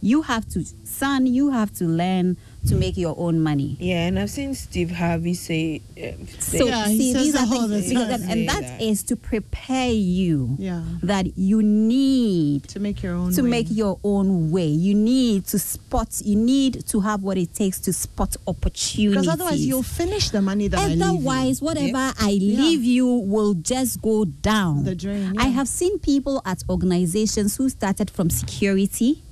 [0.00, 2.36] You have to son you have to learn
[2.68, 5.80] to make your own money Yeah, and I've seen Steve Harvey say.
[5.96, 8.30] Um, say so Yeah, he see, says these that are all the things because time.
[8.30, 8.82] and that that.
[8.82, 10.82] is to prepare you Yeah.
[11.02, 13.48] that you need To make your own to way.
[13.50, 14.66] make your own way.
[14.68, 16.08] You need to spot.
[16.24, 19.10] You need to have what it takes to spot opportunities.
[19.10, 21.04] Because otherwise you'll finish the money that I leave you.
[21.04, 26.42] Otherwise, whatever I leave you will just go down The drain, I have seen people
[26.44, 29.22] at organizations who started from security.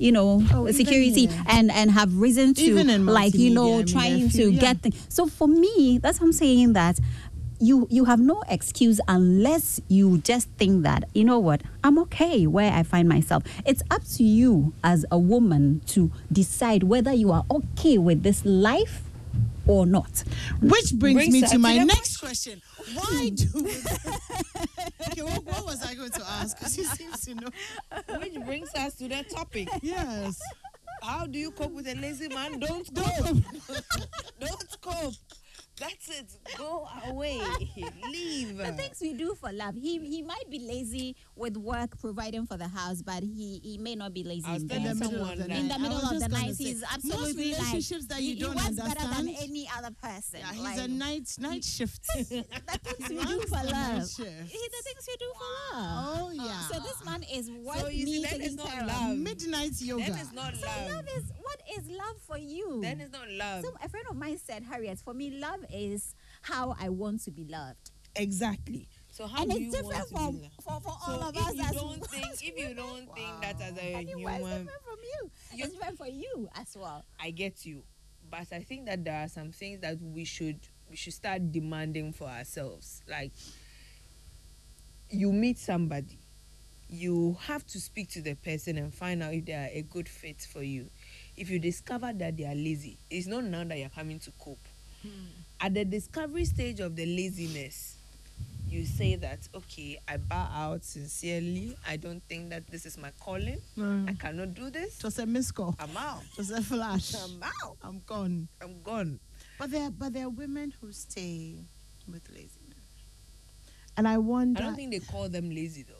[0.00, 3.86] You know, Oh, security, and and have risen to Even like you I know mean,
[3.86, 4.60] trying few- to yeah.
[4.60, 4.96] get things.
[5.08, 6.98] So for me, that's what I'm saying that
[7.60, 12.46] you you have no excuse unless you just think that you know what I'm okay
[12.46, 13.42] where I find myself.
[13.66, 18.42] It's up to you as a woman to decide whether you are okay with this
[18.46, 19.02] life
[19.66, 20.24] or not.
[20.60, 22.60] Which brings, Brings me to to my next question.
[22.94, 23.44] Why do
[25.10, 26.58] Okay, what, what was I going to ask?
[26.58, 27.48] Because he seems to know.
[28.18, 29.68] which brings us to the topic.
[29.82, 30.40] Yes.
[31.02, 32.58] How do you cope with a lazy man?
[32.58, 33.36] Don't cope.
[34.40, 35.14] Don't cope.
[35.80, 36.36] That's it.
[36.58, 37.40] Go away.
[38.12, 38.58] Leave.
[38.58, 39.74] The things we do for love.
[39.74, 43.94] He he might be lazy with work providing for the house, but he he may
[43.94, 45.58] not be lazy I'll in tell In the Someone middle of the night.
[45.58, 48.40] in the middle of the night, say, he's most absolutely like relationships that you he,
[48.40, 50.40] don't he works better than any other person.
[50.40, 52.06] Yeah, he's like, a night night shift.
[52.14, 54.08] the things we do for love.
[54.16, 56.18] He the things we do for love.
[56.20, 56.60] Oh yeah.
[56.68, 58.86] So this man is worth So you me see, that taking is not of.
[58.86, 59.16] love.
[59.16, 60.04] Midnight yoga.
[60.04, 60.60] Then it's not love.
[60.60, 60.90] So love.
[60.96, 62.80] love is what is love for you?
[62.82, 63.64] Then it's not love.
[63.64, 67.30] so a friend of mine said, Harriet, for me, love is how I want to
[67.30, 67.90] be loved.
[68.16, 68.88] Exactly.
[69.12, 70.54] So how and do it's you different want to from be loved?
[70.62, 73.40] for, for So all of if us you as don't think, if you don't think
[73.42, 75.30] that as a Anyway, it's human, different from you.
[75.54, 77.04] You- It's different for you as well.
[77.20, 77.82] I get you,
[78.30, 80.58] but I think that there are some things that we should
[80.88, 83.02] we should start demanding for ourselves.
[83.08, 83.32] Like
[85.10, 86.18] you meet somebody,
[86.88, 90.08] you have to speak to the person and find out if they are a good
[90.08, 90.88] fit for you.
[91.36, 94.58] If you discover that they are lazy, it's not now that you're coming to cope.
[95.02, 95.08] Hmm.
[95.60, 97.96] At the discovery stage of the laziness,
[98.68, 101.76] you say that okay, I bow out sincerely.
[101.86, 103.60] I don't think that this is my calling.
[103.76, 104.08] Mm.
[104.08, 105.02] I cannot do this.
[105.02, 105.74] Was a missed call.
[105.78, 106.22] I'm out.
[106.38, 107.14] Was a flash.
[107.14, 107.76] I'm out.
[107.82, 108.48] I'm gone.
[108.62, 109.20] I'm gone.
[109.58, 111.56] But there, but there are women who stay
[112.08, 112.70] with laziness
[114.00, 114.62] and I wonder.
[114.62, 115.94] I don't think they call them lazy though.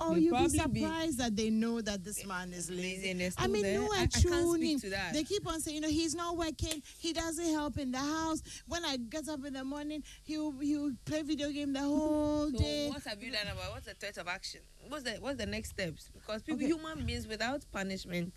[0.00, 3.14] Oh, they'll you'd be probably be- surprised that they know that this man is Lazy
[3.14, 3.34] lazy.
[3.38, 3.80] I mean, there.
[3.80, 5.12] no, I- I, can't speak to that.
[5.12, 6.82] They keep on saying, you know, he's not working.
[6.98, 8.42] He doesn't help in the house.
[8.66, 12.58] When I get up in the morning, he'll he'll play video game the whole So
[12.58, 12.88] day.
[12.90, 14.60] what have you done about what's the threat of action?
[14.88, 16.10] What's the what's the next steps?
[16.12, 16.66] Because people, Okay.
[16.74, 18.32] human beings, without punishment,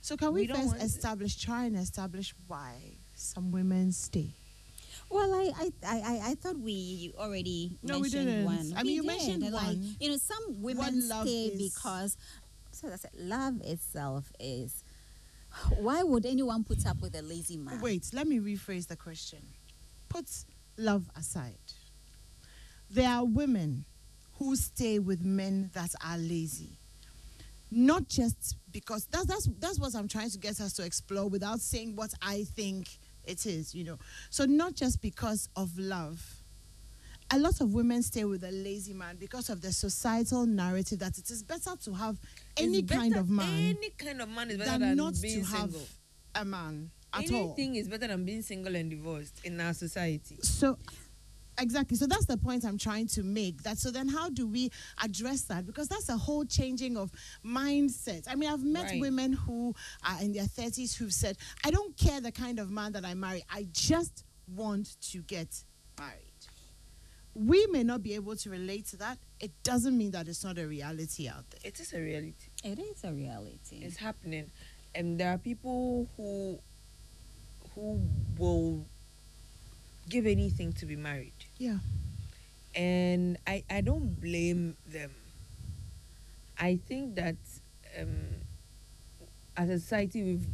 [0.00, 4.34] So can we, We first to- establish, try and establish why some women stay?
[5.08, 8.44] Well, I, I, I, I- thought we already No, we mentioned didn't.
[8.44, 8.72] one.
[8.76, 9.96] I mean, We you did, mentioned like, one.
[10.00, 11.72] you know, some women stay is.
[11.74, 12.16] because,
[12.72, 13.12] so that's it.
[13.16, 14.82] Love itself is.
[15.78, 17.80] Why would anyone put up with a lazy man?
[17.80, 19.38] Wait, let me rephrase the question.
[20.08, 20.26] Put
[20.76, 21.54] love aside.
[22.90, 23.84] There are women
[24.38, 26.78] who stay with men that are lazy.
[27.70, 31.60] Not just because that's that's that's what I'm trying to get us to explore without
[31.60, 32.88] saying what I think
[33.26, 33.98] it is, you know.
[34.30, 36.22] So not just because of love.
[37.32, 41.18] A lot of women stay with a lazy man because of the societal narrative that
[41.18, 42.16] it is better to have
[42.56, 45.40] any it's kind of man Any kind of man is better than than not being
[45.44, 45.88] to have single.
[46.36, 47.54] a man at all.
[47.56, 50.36] Anything is better than being single and divorced in our society.
[50.42, 50.78] so
[51.58, 51.96] exactly.
[51.96, 54.70] So that's the point i'm trying to make that so then how do we
[55.02, 55.66] address that?
[55.66, 57.10] Because that's a whole changing of
[57.44, 58.24] mindset.
[58.30, 59.00] I mean i've met Right.
[59.00, 59.74] women who
[60.06, 63.14] are in their 30s who've said i don't care the kind of man that i
[63.14, 65.48] marry i just want to get
[65.98, 66.22] married.
[67.34, 69.18] We may not be able to relate to that.
[69.40, 71.60] It doesn't mean that it's not a reality out there.
[71.64, 72.46] It is a reality.
[72.64, 73.80] It is a reality.
[73.82, 74.50] It's happening,
[74.94, 76.58] and there are people who
[77.74, 78.00] who
[78.38, 78.86] will
[80.08, 81.32] give anything to be married.
[81.58, 81.78] yeah
[82.76, 85.10] and I, I don't blame them.
[86.60, 87.36] I think that
[87.98, 88.16] um,
[89.56, 90.46] as a society we've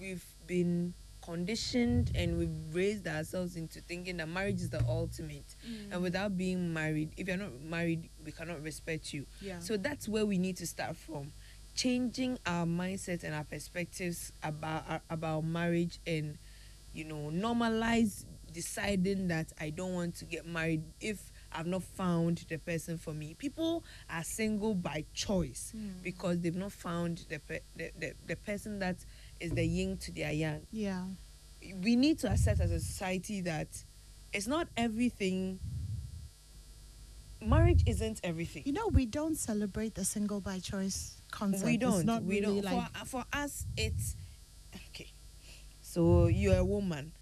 [0.00, 5.54] we've been conditioned and we've raised ourselves into thinking that marriage is the ultimate.
[5.90, 9.26] And without being married, if you're not married, we cannot respect you.
[9.42, 9.58] Yeah.
[9.58, 11.32] So that's where we need to start from.
[11.74, 16.38] Changing our mindset and our perspectives about about marriage and
[16.94, 18.24] you know normalize
[18.56, 23.12] deciding that I don't want to get married if I've not found the person for
[23.12, 23.34] me.
[23.34, 25.88] People are single by choice hmm.
[26.02, 28.96] because they've not found the, pe- the, the the person that
[29.40, 30.66] is the yin to their yang.
[30.72, 31.04] yeah.
[31.82, 33.68] We need to accept as a society that
[34.32, 35.58] it's not everything.
[37.42, 38.62] Marriage isn't everything.
[38.64, 41.66] You know, we don't celebrate the single by choice concept.
[41.66, 42.06] we don't.
[42.06, 42.72] not we really don't.
[42.72, 44.16] like for, for us, it's
[44.88, 45.12] okay.
[45.82, 47.12] So you're a woman.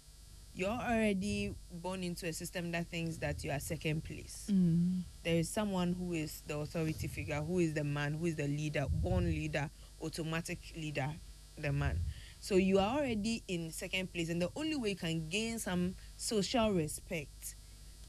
[0.55, 4.47] You're already born into a system that thinks that you are second place.
[4.49, 5.01] Mm.
[5.23, 8.47] There is someone who is the authority figure, who is the man, who is the
[8.47, 9.69] leader, born leader,
[10.01, 11.09] automatic leader,
[11.57, 11.99] the man.
[12.39, 15.95] So you are already in second place, and the only way you can gain some
[16.15, 17.55] social respect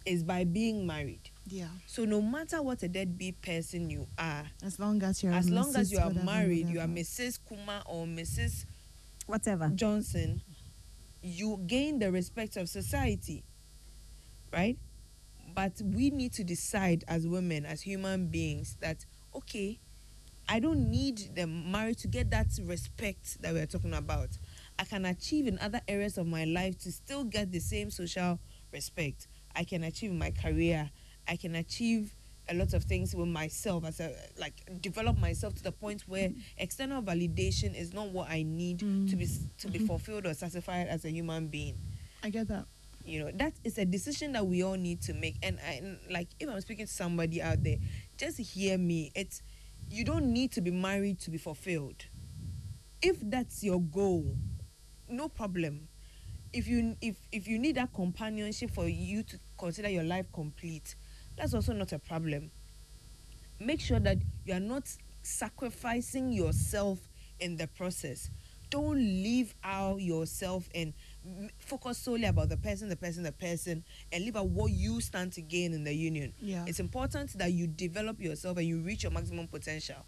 [0.05, 1.31] is by being married.
[1.49, 1.67] Yeah.
[1.87, 5.75] So no matter what a deadbeat person you are, As long as you're as long
[5.75, 6.87] as you are married, you are.
[6.87, 7.41] Mrs.
[7.49, 8.67] Kuma or Mrs.
[9.27, 9.69] Whatever.
[9.75, 10.41] Johnson,
[11.27, 13.45] you gain the respect of society,
[14.53, 14.79] right?
[15.55, 19.05] But we need to decide as women, as human beings, that
[19.35, 19.81] okay,
[20.49, 24.31] I don't need the marriage to get that respect that we're talking about.
[24.79, 28.39] I can achieve in other areas of my life to still get the same social
[28.73, 29.27] respect.
[29.55, 30.91] I can achieve my career.
[31.27, 32.15] I can achieve
[32.49, 36.31] a lot of things with myself as a like develop myself to the point where
[36.59, 39.29] external validation is not what I need to be
[39.59, 39.87] to be mm.
[39.87, 41.79] fulfilled or satisfied as a human being.
[42.23, 42.67] I get that.
[43.05, 45.37] you know that is a decision that we all need to make.
[45.43, 47.77] And I and, like if i'm speaking to somebody out there
[48.17, 49.13] just hear me.
[49.15, 49.43] It's
[49.89, 52.07] you don't need to be married to be fulfilled.
[53.03, 54.37] If that's your goal
[55.09, 55.89] no problem.
[56.53, 60.95] If you if if you need that companionship for you to consider your life complete
[61.37, 62.51] that's also not a problem.
[63.61, 64.85] Make sure that you are not
[65.23, 66.99] sacrificing yourself
[67.41, 68.31] in the process.
[68.69, 70.93] Don't leave out yourself and
[71.59, 75.33] focus solely about the person the person the person and leave out what you stand
[75.33, 76.33] to gain in the union.
[76.41, 76.65] Yeah.
[76.67, 80.05] it's important that you develop yourself and you reach your maximum potential.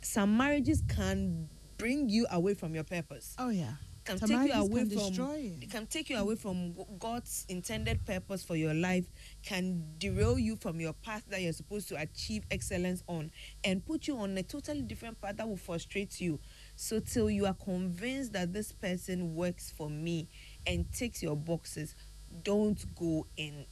[0.00, 3.34] Some marriages can bring you away from your purpose.
[3.38, 3.74] Oh yeah.
[4.08, 7.44] Can Some take you away can from destroy it can take you away from God's
[7.48, 9.04] intended purpose for your life
[9.44, 13.30] can derail you from your path that you're supposed to achieve excellence on
[13.64, 16.40] and put you on a totally different path that will frustrate you
[16.76, 20.26] so till you are convinced that this person works for me
[20.66, 21.94] and ticks your boxes
[22.42, 23.64] don't go in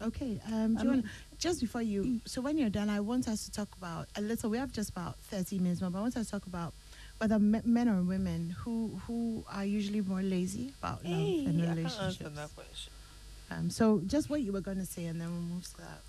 [0.00, 0.40] Okay.
[0.50, 1.06] Um, do I you mean- want
[1.38, 2.20] just before you?
[2.24, 4.50] So when you're done, I want us to talk about a little.
[4.50, 6.74] We have just about thirty minutes more, but I want us to talk about
[7.22, 12.52] whether me- men or women who who are usually more lazy about love and relationships.
[12.56, 12.92] question
[13.48, 16.00] Um, so just what you were going to say, and then we'll move to that.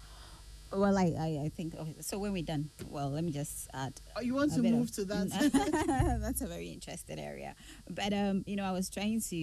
[0.71, 2.17] Well, I, I, I think okay, so.
[2.17, 3.93] When we're done, well, let me just add.
[4.15, 6.19] Oh, you want to move of- to that?
[6.23, 7.53] That's a very interesting area.
[7.87, 9.39] But um, you know, I was trying to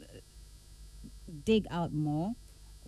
[0.00, 0.20] uh,
[1.44, 2.32] dig out more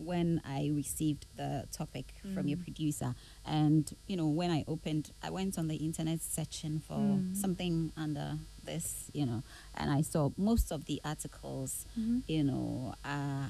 [0.01, 3.15] when I received the topic from your producer,
[3.47, 7.37] and you know, when I opened, I went on the internet searching for Mm.
[7.37, 9.43] something under this, you know,
[9.75, 12.23] and I saw most of the articles, Mhm.
[12.27, 13.49] you know, uh,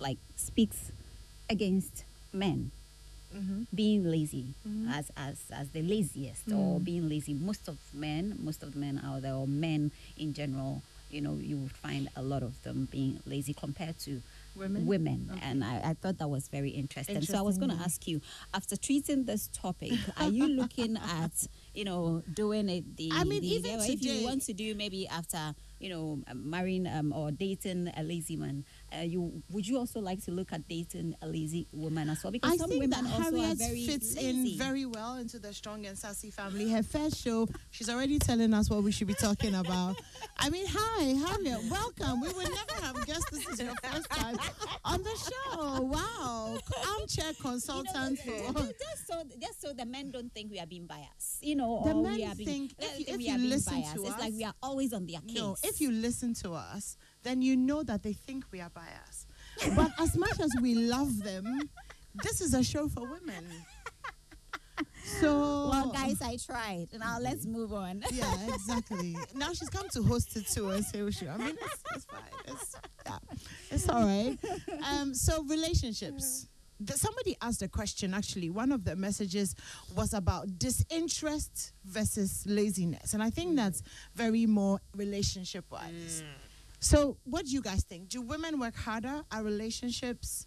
[0.00, 0.90] like speaks
[1.50, 2.70] against men
[3.34, 3.62] mm-hmm.
[3.74, 4.88] being lazy Mhm.
[4.92, 6.84] as as as the laziest or Mm.
[6.84, 10.82] being lazy most of men most of the men out there or men in general
[11.10, 14.22] you know you would find a lot of them being lazy compared to
[14.56, 14.86] Women?
[14.86, 15.40] women Okay.
[15.42, 18.20] and I, I thought that was very interesting so i was going to ask you
[18.52, 21.32] after treating this topic are you looking at
[21.74, 24.74] you know doing it the I mean, the- even if today- you want to do
[24.74, 28.64] maybe after you know marrying um, or dating a lazy man
[28.98, 32.30] uh, you would you also like to look at dating a lazy woman as well
[32.30, 34.52] because I some think women that also are Harriet very fits lazy.
[34.52, 36.70] in very well into the strong and sassy family.
[36.70, 39.96] Her first show, she's already telling us what we should be talking about.
[40.38, 42.20] I mean, hi, Harriet, welcome.
[42.20, 44.36] We would never have guessed this is your first time
[44.84, 45.80] on the show.
[45.82, 46.58] Wow,
[46.98, 48.62] armchair consultant You know, for.
[48.66, 51.94] just so just so the men don't think we are being biased, you know, The
[51.94, 53.94] men we are being, think if you- if you being listen biased.
[53.96, 55.36] to it's like we are always on their case.
[55.36, 59.28] No, if you listen to us, then you know that they think we are biased.
[59.74, 61.68] But as much as we love them,
[62.22, 63.44] this is a show for women.
[65.20, 66.88] So, well, guys, I tried.
[66.98, 68.02] Now let's move on.
[68.12, 69.16] yeah, exactly.
[69.34, 71.30] Now she's come to host it too and say, oh, sure.
[71.30, 72.20] I mean, it's, it's fine.
[72.48, 73.18] It's, yeah,
[73.70, 74.36] it's all right.
[74.90, 76.46] Um, so relationships.
[76.80, 78.14] The, somebody asked a question.
[78.14, 79.54] Actually, one of the messages
[79.94, 83.82] was about disinterest versus laziness, and I think that's
[84.14, 86.24] very more relationship wise.
[86.84, 88.10] So, what do you guys think?
[88.10, 90.46] Do women work harder at relationships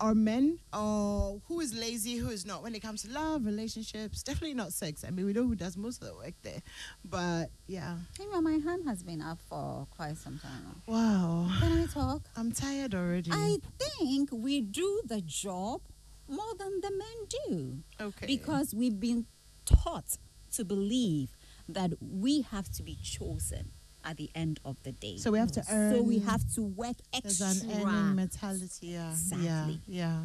[0.00, 0.60] or men?
[0.72, 2.62] Or who is lazy, who is not?
[2.62, 5.04] When it comes to love, relationships, definitely not sex.
[5.04, 6.62] I mean, we know who does most of the work there.
[7.04, 7.96] But yeah.
[8.30, 10.94] Well, my hand has been up for quite some time now.
[10.94, 11.50] Wow.
[11.58, 12.22] Can I talk?
[12.36, 13.32] I'm tired already.
[13.34, 13.58] I
[13.98, 15.80] think we do the job
[16.28, 17.78] more than the men do.
[18.00, 18.26] okay.
[18.26, 19.26] Because we've been
[19.64, 20.16] taught
[20.52, 21.36] to believe
[21.68, 23.72] that we have to be chosen
[24.04, 25.16] at the end of the day.
[25.18, 25.94] So we have to earn.
[25.96, 27.46] So we have to work extra.
[27.46, 28.68] There's an earning mentality.
[28.88, 28.92] Yeah.
[28.92, 29.10] Yeah.
[29.10, 29.80] Exactly.
[29.86, 30.20] Yeah.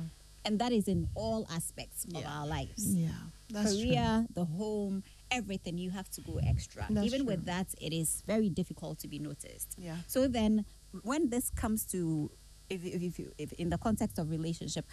[0.47, 2.32] and that is in all aspects of Yeah.
[2.32, 2.86] our lives.
[2.95, 3.09] Yeah.
[3.49, 3.88] That's true.
[3.89, 5.01] Career, the home,
[5.32, 6.86] everything, you have to go extra.
[6.89, 7.30] That's Even true.
[7.30, 9.73] with that, it is very difficult to be noticed.
[9.78, 9.97] Yeah.
[10.07, 10.65] So then,
[11.01, 12.30] when this comes to,
[12.69, 14.86] if, if, if, you, if in the context of relationship,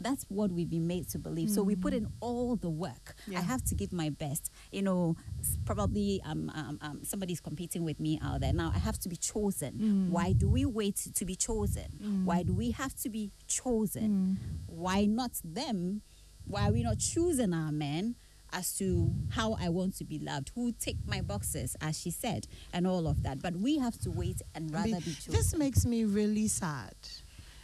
[0.00, 1.50] that's what we've been made to believe.
[1.50, 3.14] So we put in all the work.
[3.28, 3.32] Mm.
[3.32, 3.38] Yeah.
[3.38, 4.50] I have to give my best.
[4.72, 5.16] You know,
[5.64, 8.52] probably um, um, um, somebody's competing with me out there.
[8.52, 9.74] Now I have to be chosen.
[9.74, 10.08] Mm.
[10.10, 12.24] Why do we wait to be chosen?
[12.24, 14.38] Why do we have to be chosen?
[14.38, 14.56] Mm.
[14.66, 16.02] Why not them?
[16.46, 18.16] Why are we not choosing our men?
[18.52, 22.48] As to how I want to be loved, who tick my boxes, as she said,
[22.72, 23.40] and all of that.
[23.40, 25.32] But we have to wait and rather be chosen.
[25.32, 26.96] This makes me really sad.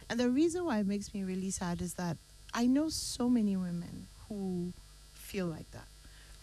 [0.09, 2.17] And the reason why it makes me really sad is that
[2.53, 4.73] I know so many women who
[5.13, 5.87] feel like that.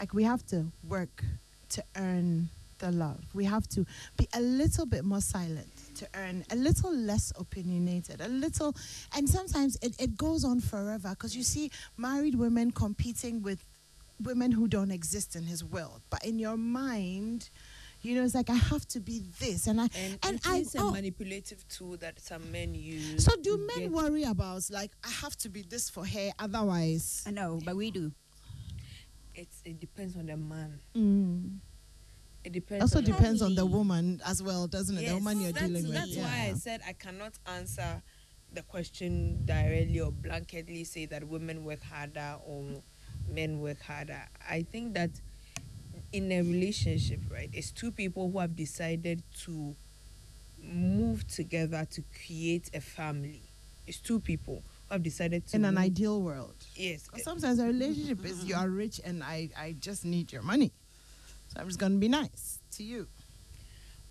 [0.00, 1.24] Like we have to work
[1.70, 2.48] to earn
[2.78, 3.20] the love.
[3.34, 3.86] We have to
[4.16, 8.74] be a little bit more silent to earn a little less opinionated, a little,
[9.16, 13.64] and sometimes it, it goes on forever because you see married women competing with
[14.22, 16.00] women who don't exist in his world.
[16.10, 17.48] But in your mind,
[18.04, 20.56] you know, it's like I have to be this, and I And, and it I
[20.58, 23.24] is a oh, manipulative tool that some men use.
[23.24, 27.24] so do men get- worry about like I have to be this for her, otherwise?
[27.26, 28.12] I know, but we do.
[29.34, 30.78] It's, it depends on the man.
[30.94, 31.58] Mm.
[32.44, 32.82] It depends.
[32.82, 35.02] Also on the- depends on the woman as well, doesn't it?
[35.02, 35.94] Yes, the woman you're dealing with.
[35.94, 38.02] That's why I said I cannot answer
[38.52, 42.64] the question directly or blanketly say that women work harder or
[43.28, 44.22] men work harder.
[44.48, 45.10] I think that
[46.14, 49.74] in a relationship, right, it's two people who have decided to
[50.62, 53.42] move together to create a family.
[53.86, 56.54] It's two people who have decided to in an move- ideal world.
[56.76, 57.08] Yes.
[57.22, 60.70] sometimes a relationship is you are rich and I, I just need your money.
[61.48, 63.08] So I'm just gonna be nice to you.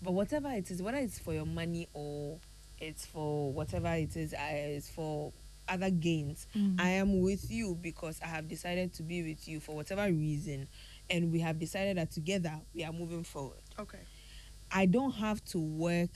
[0.02, 2.38] But whatever it is, whether it's for your money or
[2.78, 5.32] it's for whatever it is, I, it's for
[5.66, 6.46] other gains.
[6.54, 6.78] Mm.
[6.78, 10.68] I am with you because I have decided to be with you for whatever reason,
[11.10, 13.60] and we have decided that together we are moving forward.
[13.78, 13.98] Okay.
[14.72, 16.10] I don't have to work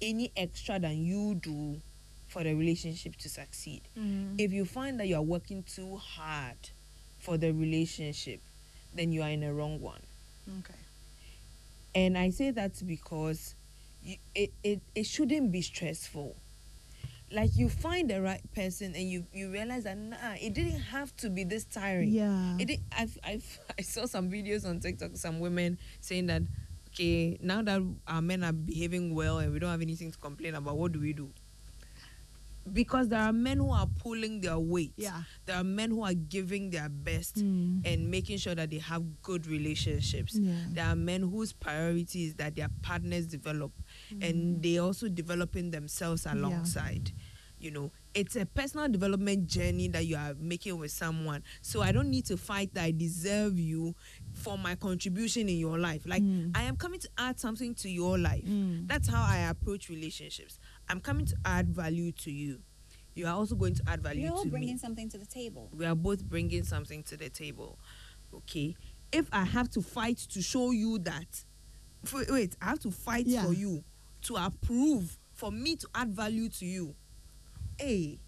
[0.00, 1.80] any extra than you do
[2.28, 3.82] for the relationship to succeed.
[3.98, 4.36] Mm.
[4.38, 6.56] If you find that you are working too hard
[7.20, 8.40] for the relationship,
[8.94, 10.00] then you are in a wrong one.
[10.60, 10.74] Okay.
[11.94, 13.54] and i say that because
[14.02, 16.34] you, it, it it shouldn't be stressful
[17.32, 21.14] like you find the right person and you you realize that nah it didn't have
[21.16, 22.56] to be this tiring Yeah.
[22.58, 26.42] it I've, I've i saw some videos on tiktok some women saying that
[26.88, 30.54] okay now that our men are behaving well and we don't have anything to complain
[30.54, 31.30] about what do we do
[32.72, 35.22] because there are men who are pulling their weight Yeah.
[35.46, 37.82] there are men who are giving their best Mm.
[37.84, 40.54] and making sure that they have good relationships Yeah.
[40.72, 43.72] there are men whose priority is that their partners develop
[44.20, 47.12] and they also developing themselves alongside
[47.62, 51.42] you know it's a personal development journey that you are making with someone.
[51.62, 53.94] So i don't need to fight that i deserve you
[54.34, 56.02] for my contribution in your life.
[56.06, 56.50] Like Mm.
[56.56, 58.44] i am coming to add something to your life.
[58.44, 58.86] Mm.
[58.88, 60.58] that's how i approach relationships.
[60.88, 62.60] I'm coming to add value to you.
[63.14, 65.68] You are also going to add value We're all bringing me something to the table.
[65.72, 67.78] we are both bringing something to the table.
[68.34, 68.74] Okay?
[69.12, 71.44] If i have to fight to show you that
[72.30, 73.44] wait i have to fight Yeah.
[73.44, 73.84] for you
[74.22, 76.94] to approve for me to add value to you
[77.82, 78.18] hey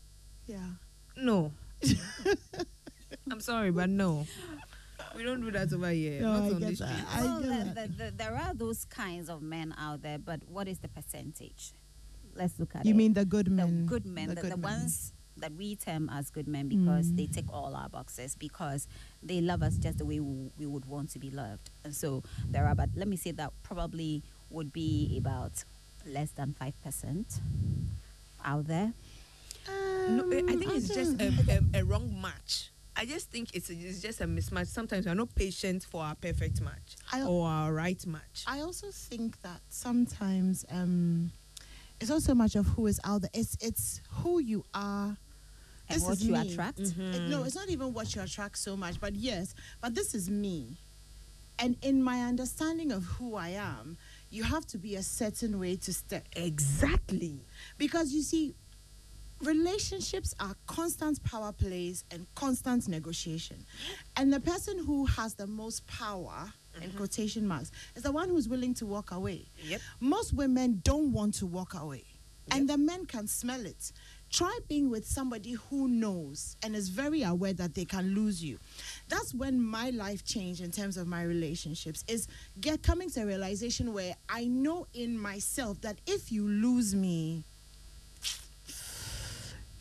[0.46, 0.70] Yeah.
[1.16, 1.52] no
[3.30, 4.26] i'm sorry but no
[5.16, 7.04] we don't do that over here No, not I on get that.
[7.14, 10.40] I well, get the, the, the, there are those kinds of men out there, but
[10.48, 11.72] what is the percentage?
[12.34, 12.92] Let's look at You it.
[12.92, 13.86] You mean the good the men?
[13.86, 14.72] good men, the, good the men.
[14.80, 17.16] ones that we term as good men because Mm.
[17.16, 18.88] they tick all our boxes because
[19.22, 21.70] they love us just the way we, we would want to be loved.
[21.84, 25.62] And so there are, but let me say that probably would be about
[26.04, 27.40] less than 5%
[28.44, 28.92] out there.
[30.08, 31.28] No i I think it's just a,
[31.74, 35.14] a, a wrong match i just think it's, a, it's just a mismatch sometimes we're
[35.14, 39.60] not patient for our perfect match I- or our right match I also think that
[39.68, 41.32] sometimes um,
[42.00, 43.30] it's also much of who is out there.
[43.32, 45.16] It's it's who you are.
[45.88, 46.52] And This what is you me.
[46.52, 46.80] attract.
[46.80, 50.28] It- no, it's not even what you attract so much, but yes, but this is
[50.28, 50.76] me.
[51.58, 53.96] And in my understanding of who I am,
[54.30, 56.26] you have to be a certain way to step.
[56.36, 57.40] Exactly.
[57.78, 58.54] Because you see,
[59.44, 63.64] relationships are constant power plays and constant negotiation.
[64.16, 66.96] And the person who has the most power, in mm-hmm.
[66.96, 69.46] quotation marks, is the one who's willing to walk away.
[69.64, 69.80] Yep.
[70.00, 72.04] Most women don't want to walk away,
[72.50, 73.92] and the men can smell it.
[74.30, 78.58] Try being with somebody who knows and is very aware that they can lose you.
[79.08, 82.04] That's when my life changed in terms of my relationships.
[82.08, 82.26] Is
[82.60, 87.44] get coming to a realization where I know in myself that if you lose me,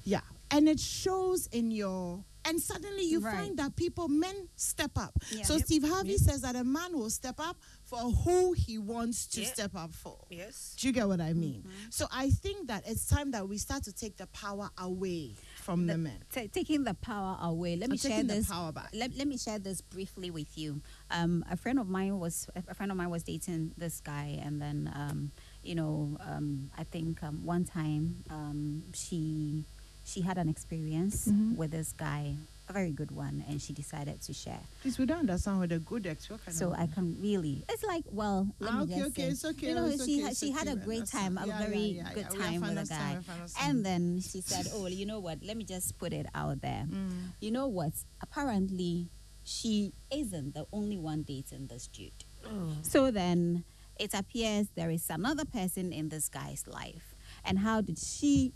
[0.03, 2.23] yeah, and it shows in your.
[2.45, 3.35] And suddenly you Right.
[3.37, 5.13] find that people, men step up.
[5.31, 5.43] Yeah.
[5.45, 5.65] So Yep.
[5.65, 9.53] Steve Harvey says that a man will step up for who he wants to Yeah.
[9.53, 10.25] step up for.
[10.29, 10.75] Yes.
[10.77, 11.63] Do you get what I mean?
[11.89, 15.87] So I think that it's time that we start to take the power away from
[15.87, 16.19] the, men.
[16.33, 17.77] Ta- taking the power away.
[17.77, 18.47] Let Or me share taking the this.
[18.49, 18.89] power back.
[18.93, 20.81] Let, let me share this briefly with you.
[21.11, 24.61] Um, a friend of mine was a friend of mine was dating this guy, and
[24.61, 25.31] then um,
[25.63, 29.63] you know, um, I think um, one time um, she
[30.03, 31.55] she had an experience Mhm.
[31.55, 32.35] with this guy,
[32.69, 34.59] a very good one, and she decided to share.
[34.81, 36.29] Please, we don't understand what a good ex.
[36.29, 39.21] What kind So I can really, it's like, well, let Ah, me okay, just okay,
[39.23, 41.59] say, it's okay, you know, it's she okay, she had a great time, a Yeah,
[41.59, 43.69] very yeah, good yeah, we time with a guy, we have understand.
[43.77, 45.43] and then she said, "Oh, you know what?
[45.43, 46.85] Let me just put it out there.
[46.89, 47.31] Mm.
[47.39, 47.93] You know what?
[48.21, 49.09] Apparently,
[49.43, 52.23] she isn't the only one dating this dude.
[52.45, 52.75] Oh.
[52.81, 53.63] So then
[53.99, 57.13] it appears there is another person in this guy's life.
[57.45, 58.53] And how did she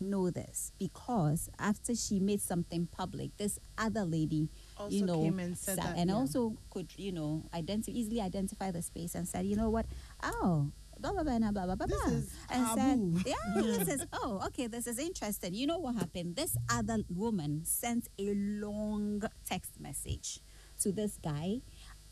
[0.00, 0.72] know this?
[0.78, 5.76] Because after she made something public, this other lady, Also you know, came and said
[5.76, 6.16] sa- that, and yeah.
[6.16, 9.86] also could, you know, identi- easily identify the space and said, you know what?
[10.22, 12.12] Oh, blah blah blah blah blah blah This blah.
[12.12, 13.18] is and taboo.
[13.24, 15.54] said, yeah, this is oh, okay, this is interesting.
[15.54, 16.36] You know what happened?
[16.36, 20.40] This other woman sent a long text message
[20.80, 21.60] to this guy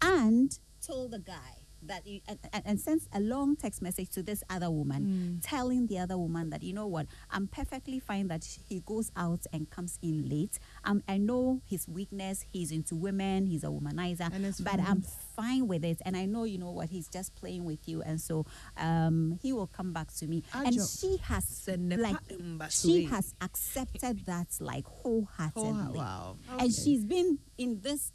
[0.02, 4.42] and told the guy that you and, and- sends a long text message to this
[4.50, 7.06] other woman telling the other woman that you know what?
[7.30, 10.58] I'm perfectly fine that he goes out and comes in late.
[10.84, 12.44] Um, i know his weakness.
[12.52, 13.46] He's into women.
[13.46, 14.30] He's a womanizer
[14.62, 14.86] but fine.
[14.86, 15.02] i'm
[15.36, 16.00] fine with it.
[16.04, 16.88] And i know you know what?
[16.90, 18.02] He's just playing with you.
[18.02, 20.42] And so um he will come back to me.
[20.52, 22.16] And she has like
[22.70, 25.62] she has accepted that like wholeheartedly.
[25.64, 26.36] Oh, wow.
[26.58, 28.12] and she's been in this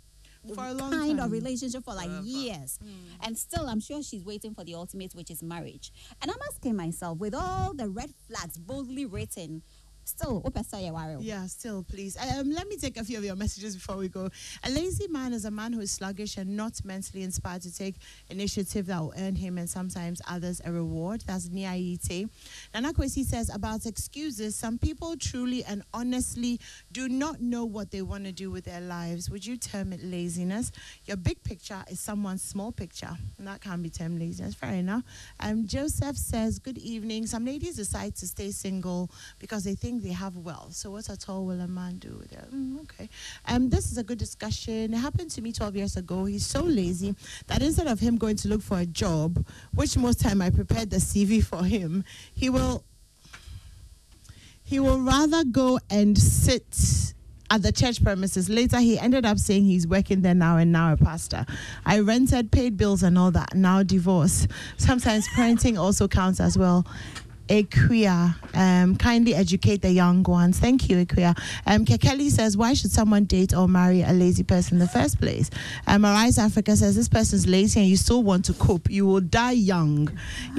[0.55, 2.79] For a long kind of relationship for like years.
[2.81, 3.25] Hmm.
[3.25, 5.91] And still i'm sure she's waiting for the ultimate which is marriage.
[6.21, 9.61] And i'm asking myself with all the red flags boldly written
[10.10, 10.41] still.
[11.22, 12.18] Yeah, still, please.
[12.18, 14.30] Um, let me take a few of your messages before we go.
[14.64, 17.95] A lazy man is a man who is sluggish and not mentally inspired to take
[18.30, 21.22] initiative that will earn him and sometimes others a reward.
[21.26, 22.30] That's Niaite.
[22.74, 26.60] Nana Kwesi says about excuses, some people truly and honestly
[26.91, 29.30] do not know what they want to do with their lives.
[29.30, 30.72] Would you term it laziness?
[31.05, 34.55] Your big picture is someone's small picture, and that can be termed laziness.
[34.55, 35.03] Fair enough.
[35.39, 37.28] Um, Joseph says, Good evening.
[37.28, 40.73] Some ladies decide to stay single because they think they have wealth.
[40.73, 42.53] So, what at all will a man do with it?
[42.53, 43.09] Mm, okay.
[43.47, 44.93] Um, this is a good discussion.
[44.93, 46.25] It happened to me 12 years ago.
[46.25, 47.15] He's so lazy
[47.47, 50.89] that instead of him going to look for a job, which most time I prepared
[50.89, 52.83] the CV for him, he will
[54.63, 57.13] he will rather go and sit
[57.49, 58.49] at the church premises.
[58.49, 61.45] Later, he ended up saying he's working there now and now a pastor.
[61.85, 63.55] I rented, paid bills, and all that.
[63.55, 64.47] Now divorce.
[64.77, 66.85] Sometimes parenting also counts as well.
[67.49, 70.59] Equia, um, kindly educate the young ones.
[70.59, 71.35] Thank you, Equia.
[71.65, 75.19] Um, Kekeli says, why should someone date or marry a lazy person in the first
[75.19, 75.49] place?
[75.87, 78.89] Um, Arise Africa says, this person's lazy and you still want to cope.
[78.89, 80.09] You will die young.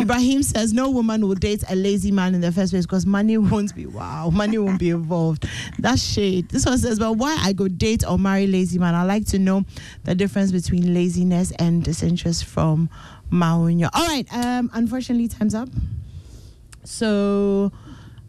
[0.00, 3.38] Ibrahim says, no woman will date a lazy man in the first place because money
[3.38, 5.48] won't be, wow, money won't be involved.
[5.78, 6.48] That's shade.
[6.48, 8.96] This one says, well, why I go date or marry lazy man?
[8.96, 9.64] I like to know
[10.04, 12.90] the difference between laziness and disinterest from
[13.30, 13.90] Maunya.
[13.92, 14.26] All right.
[14.34, 15.68] Um, unfortunately, time's up.
[16.84, 17.72] So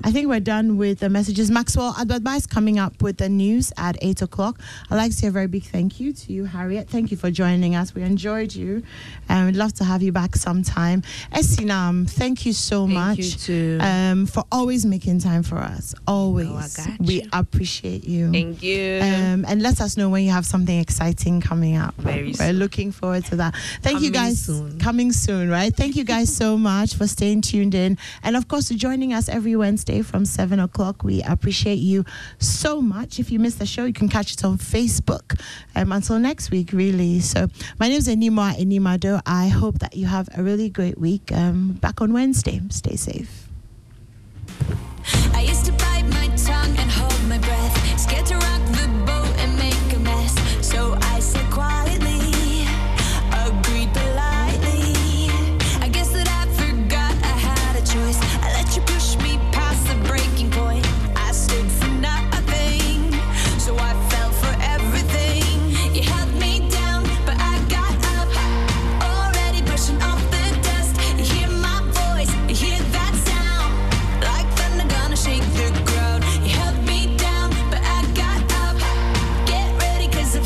[0.04, 1.52] I think we're done with the messages.
[1.52, 4.60] Maxwell Agbagba is coming up with the news at 8 o'clock.
[4.90, 6.90] I'd like to say a very big thank you to you, Harriet.
[6.90, 7.94] Thank you for joining us.
[7.94, 8.82] We enjoyed you
[9.30, 11.04] and we'd love to have you back sometime.
[11.34, 13.78] Esinam, thank you so Thank much you too.
[13.82, 15.94] Um, for always making time for us.
[16.08, 16.48] Always.
[16.80, 18.32] Oh, we appreciate you.
[18.32, 19.00] Thank you.
[19.02, 21.94] Um, and let us know when you have something exciting coming up.
[21.96, 22.60] Very We're soon.
[22.60, 23.56] looking forward to that.
[23.82, 24.42] Thank you guys.
[24.42, 24.80] soon.
[24.80, 25.76] Coming soon, right?
[25.76, 27.98] Thank you guys so much for staying tuned in.
[28.24, 31.04] And of course, joining us every Wednesday Thursday from 7 o'clock.
[31.04, 32.06] We appreciate you
[32.40, 33.20] so much.
[33.20, 35.40] If you missed the show, you can catch it on Facebook.
[35.76, 37.20] Um, until next week, really.
[37.20, 37.48] So,
[37.80, 39.22] my name is Enima Enimado.
[39.26, 41.32] I hope that you have a really great week.
[41.32, 42.62] Um, back on Wednesday.
[42.70, 43.48] Stay safe.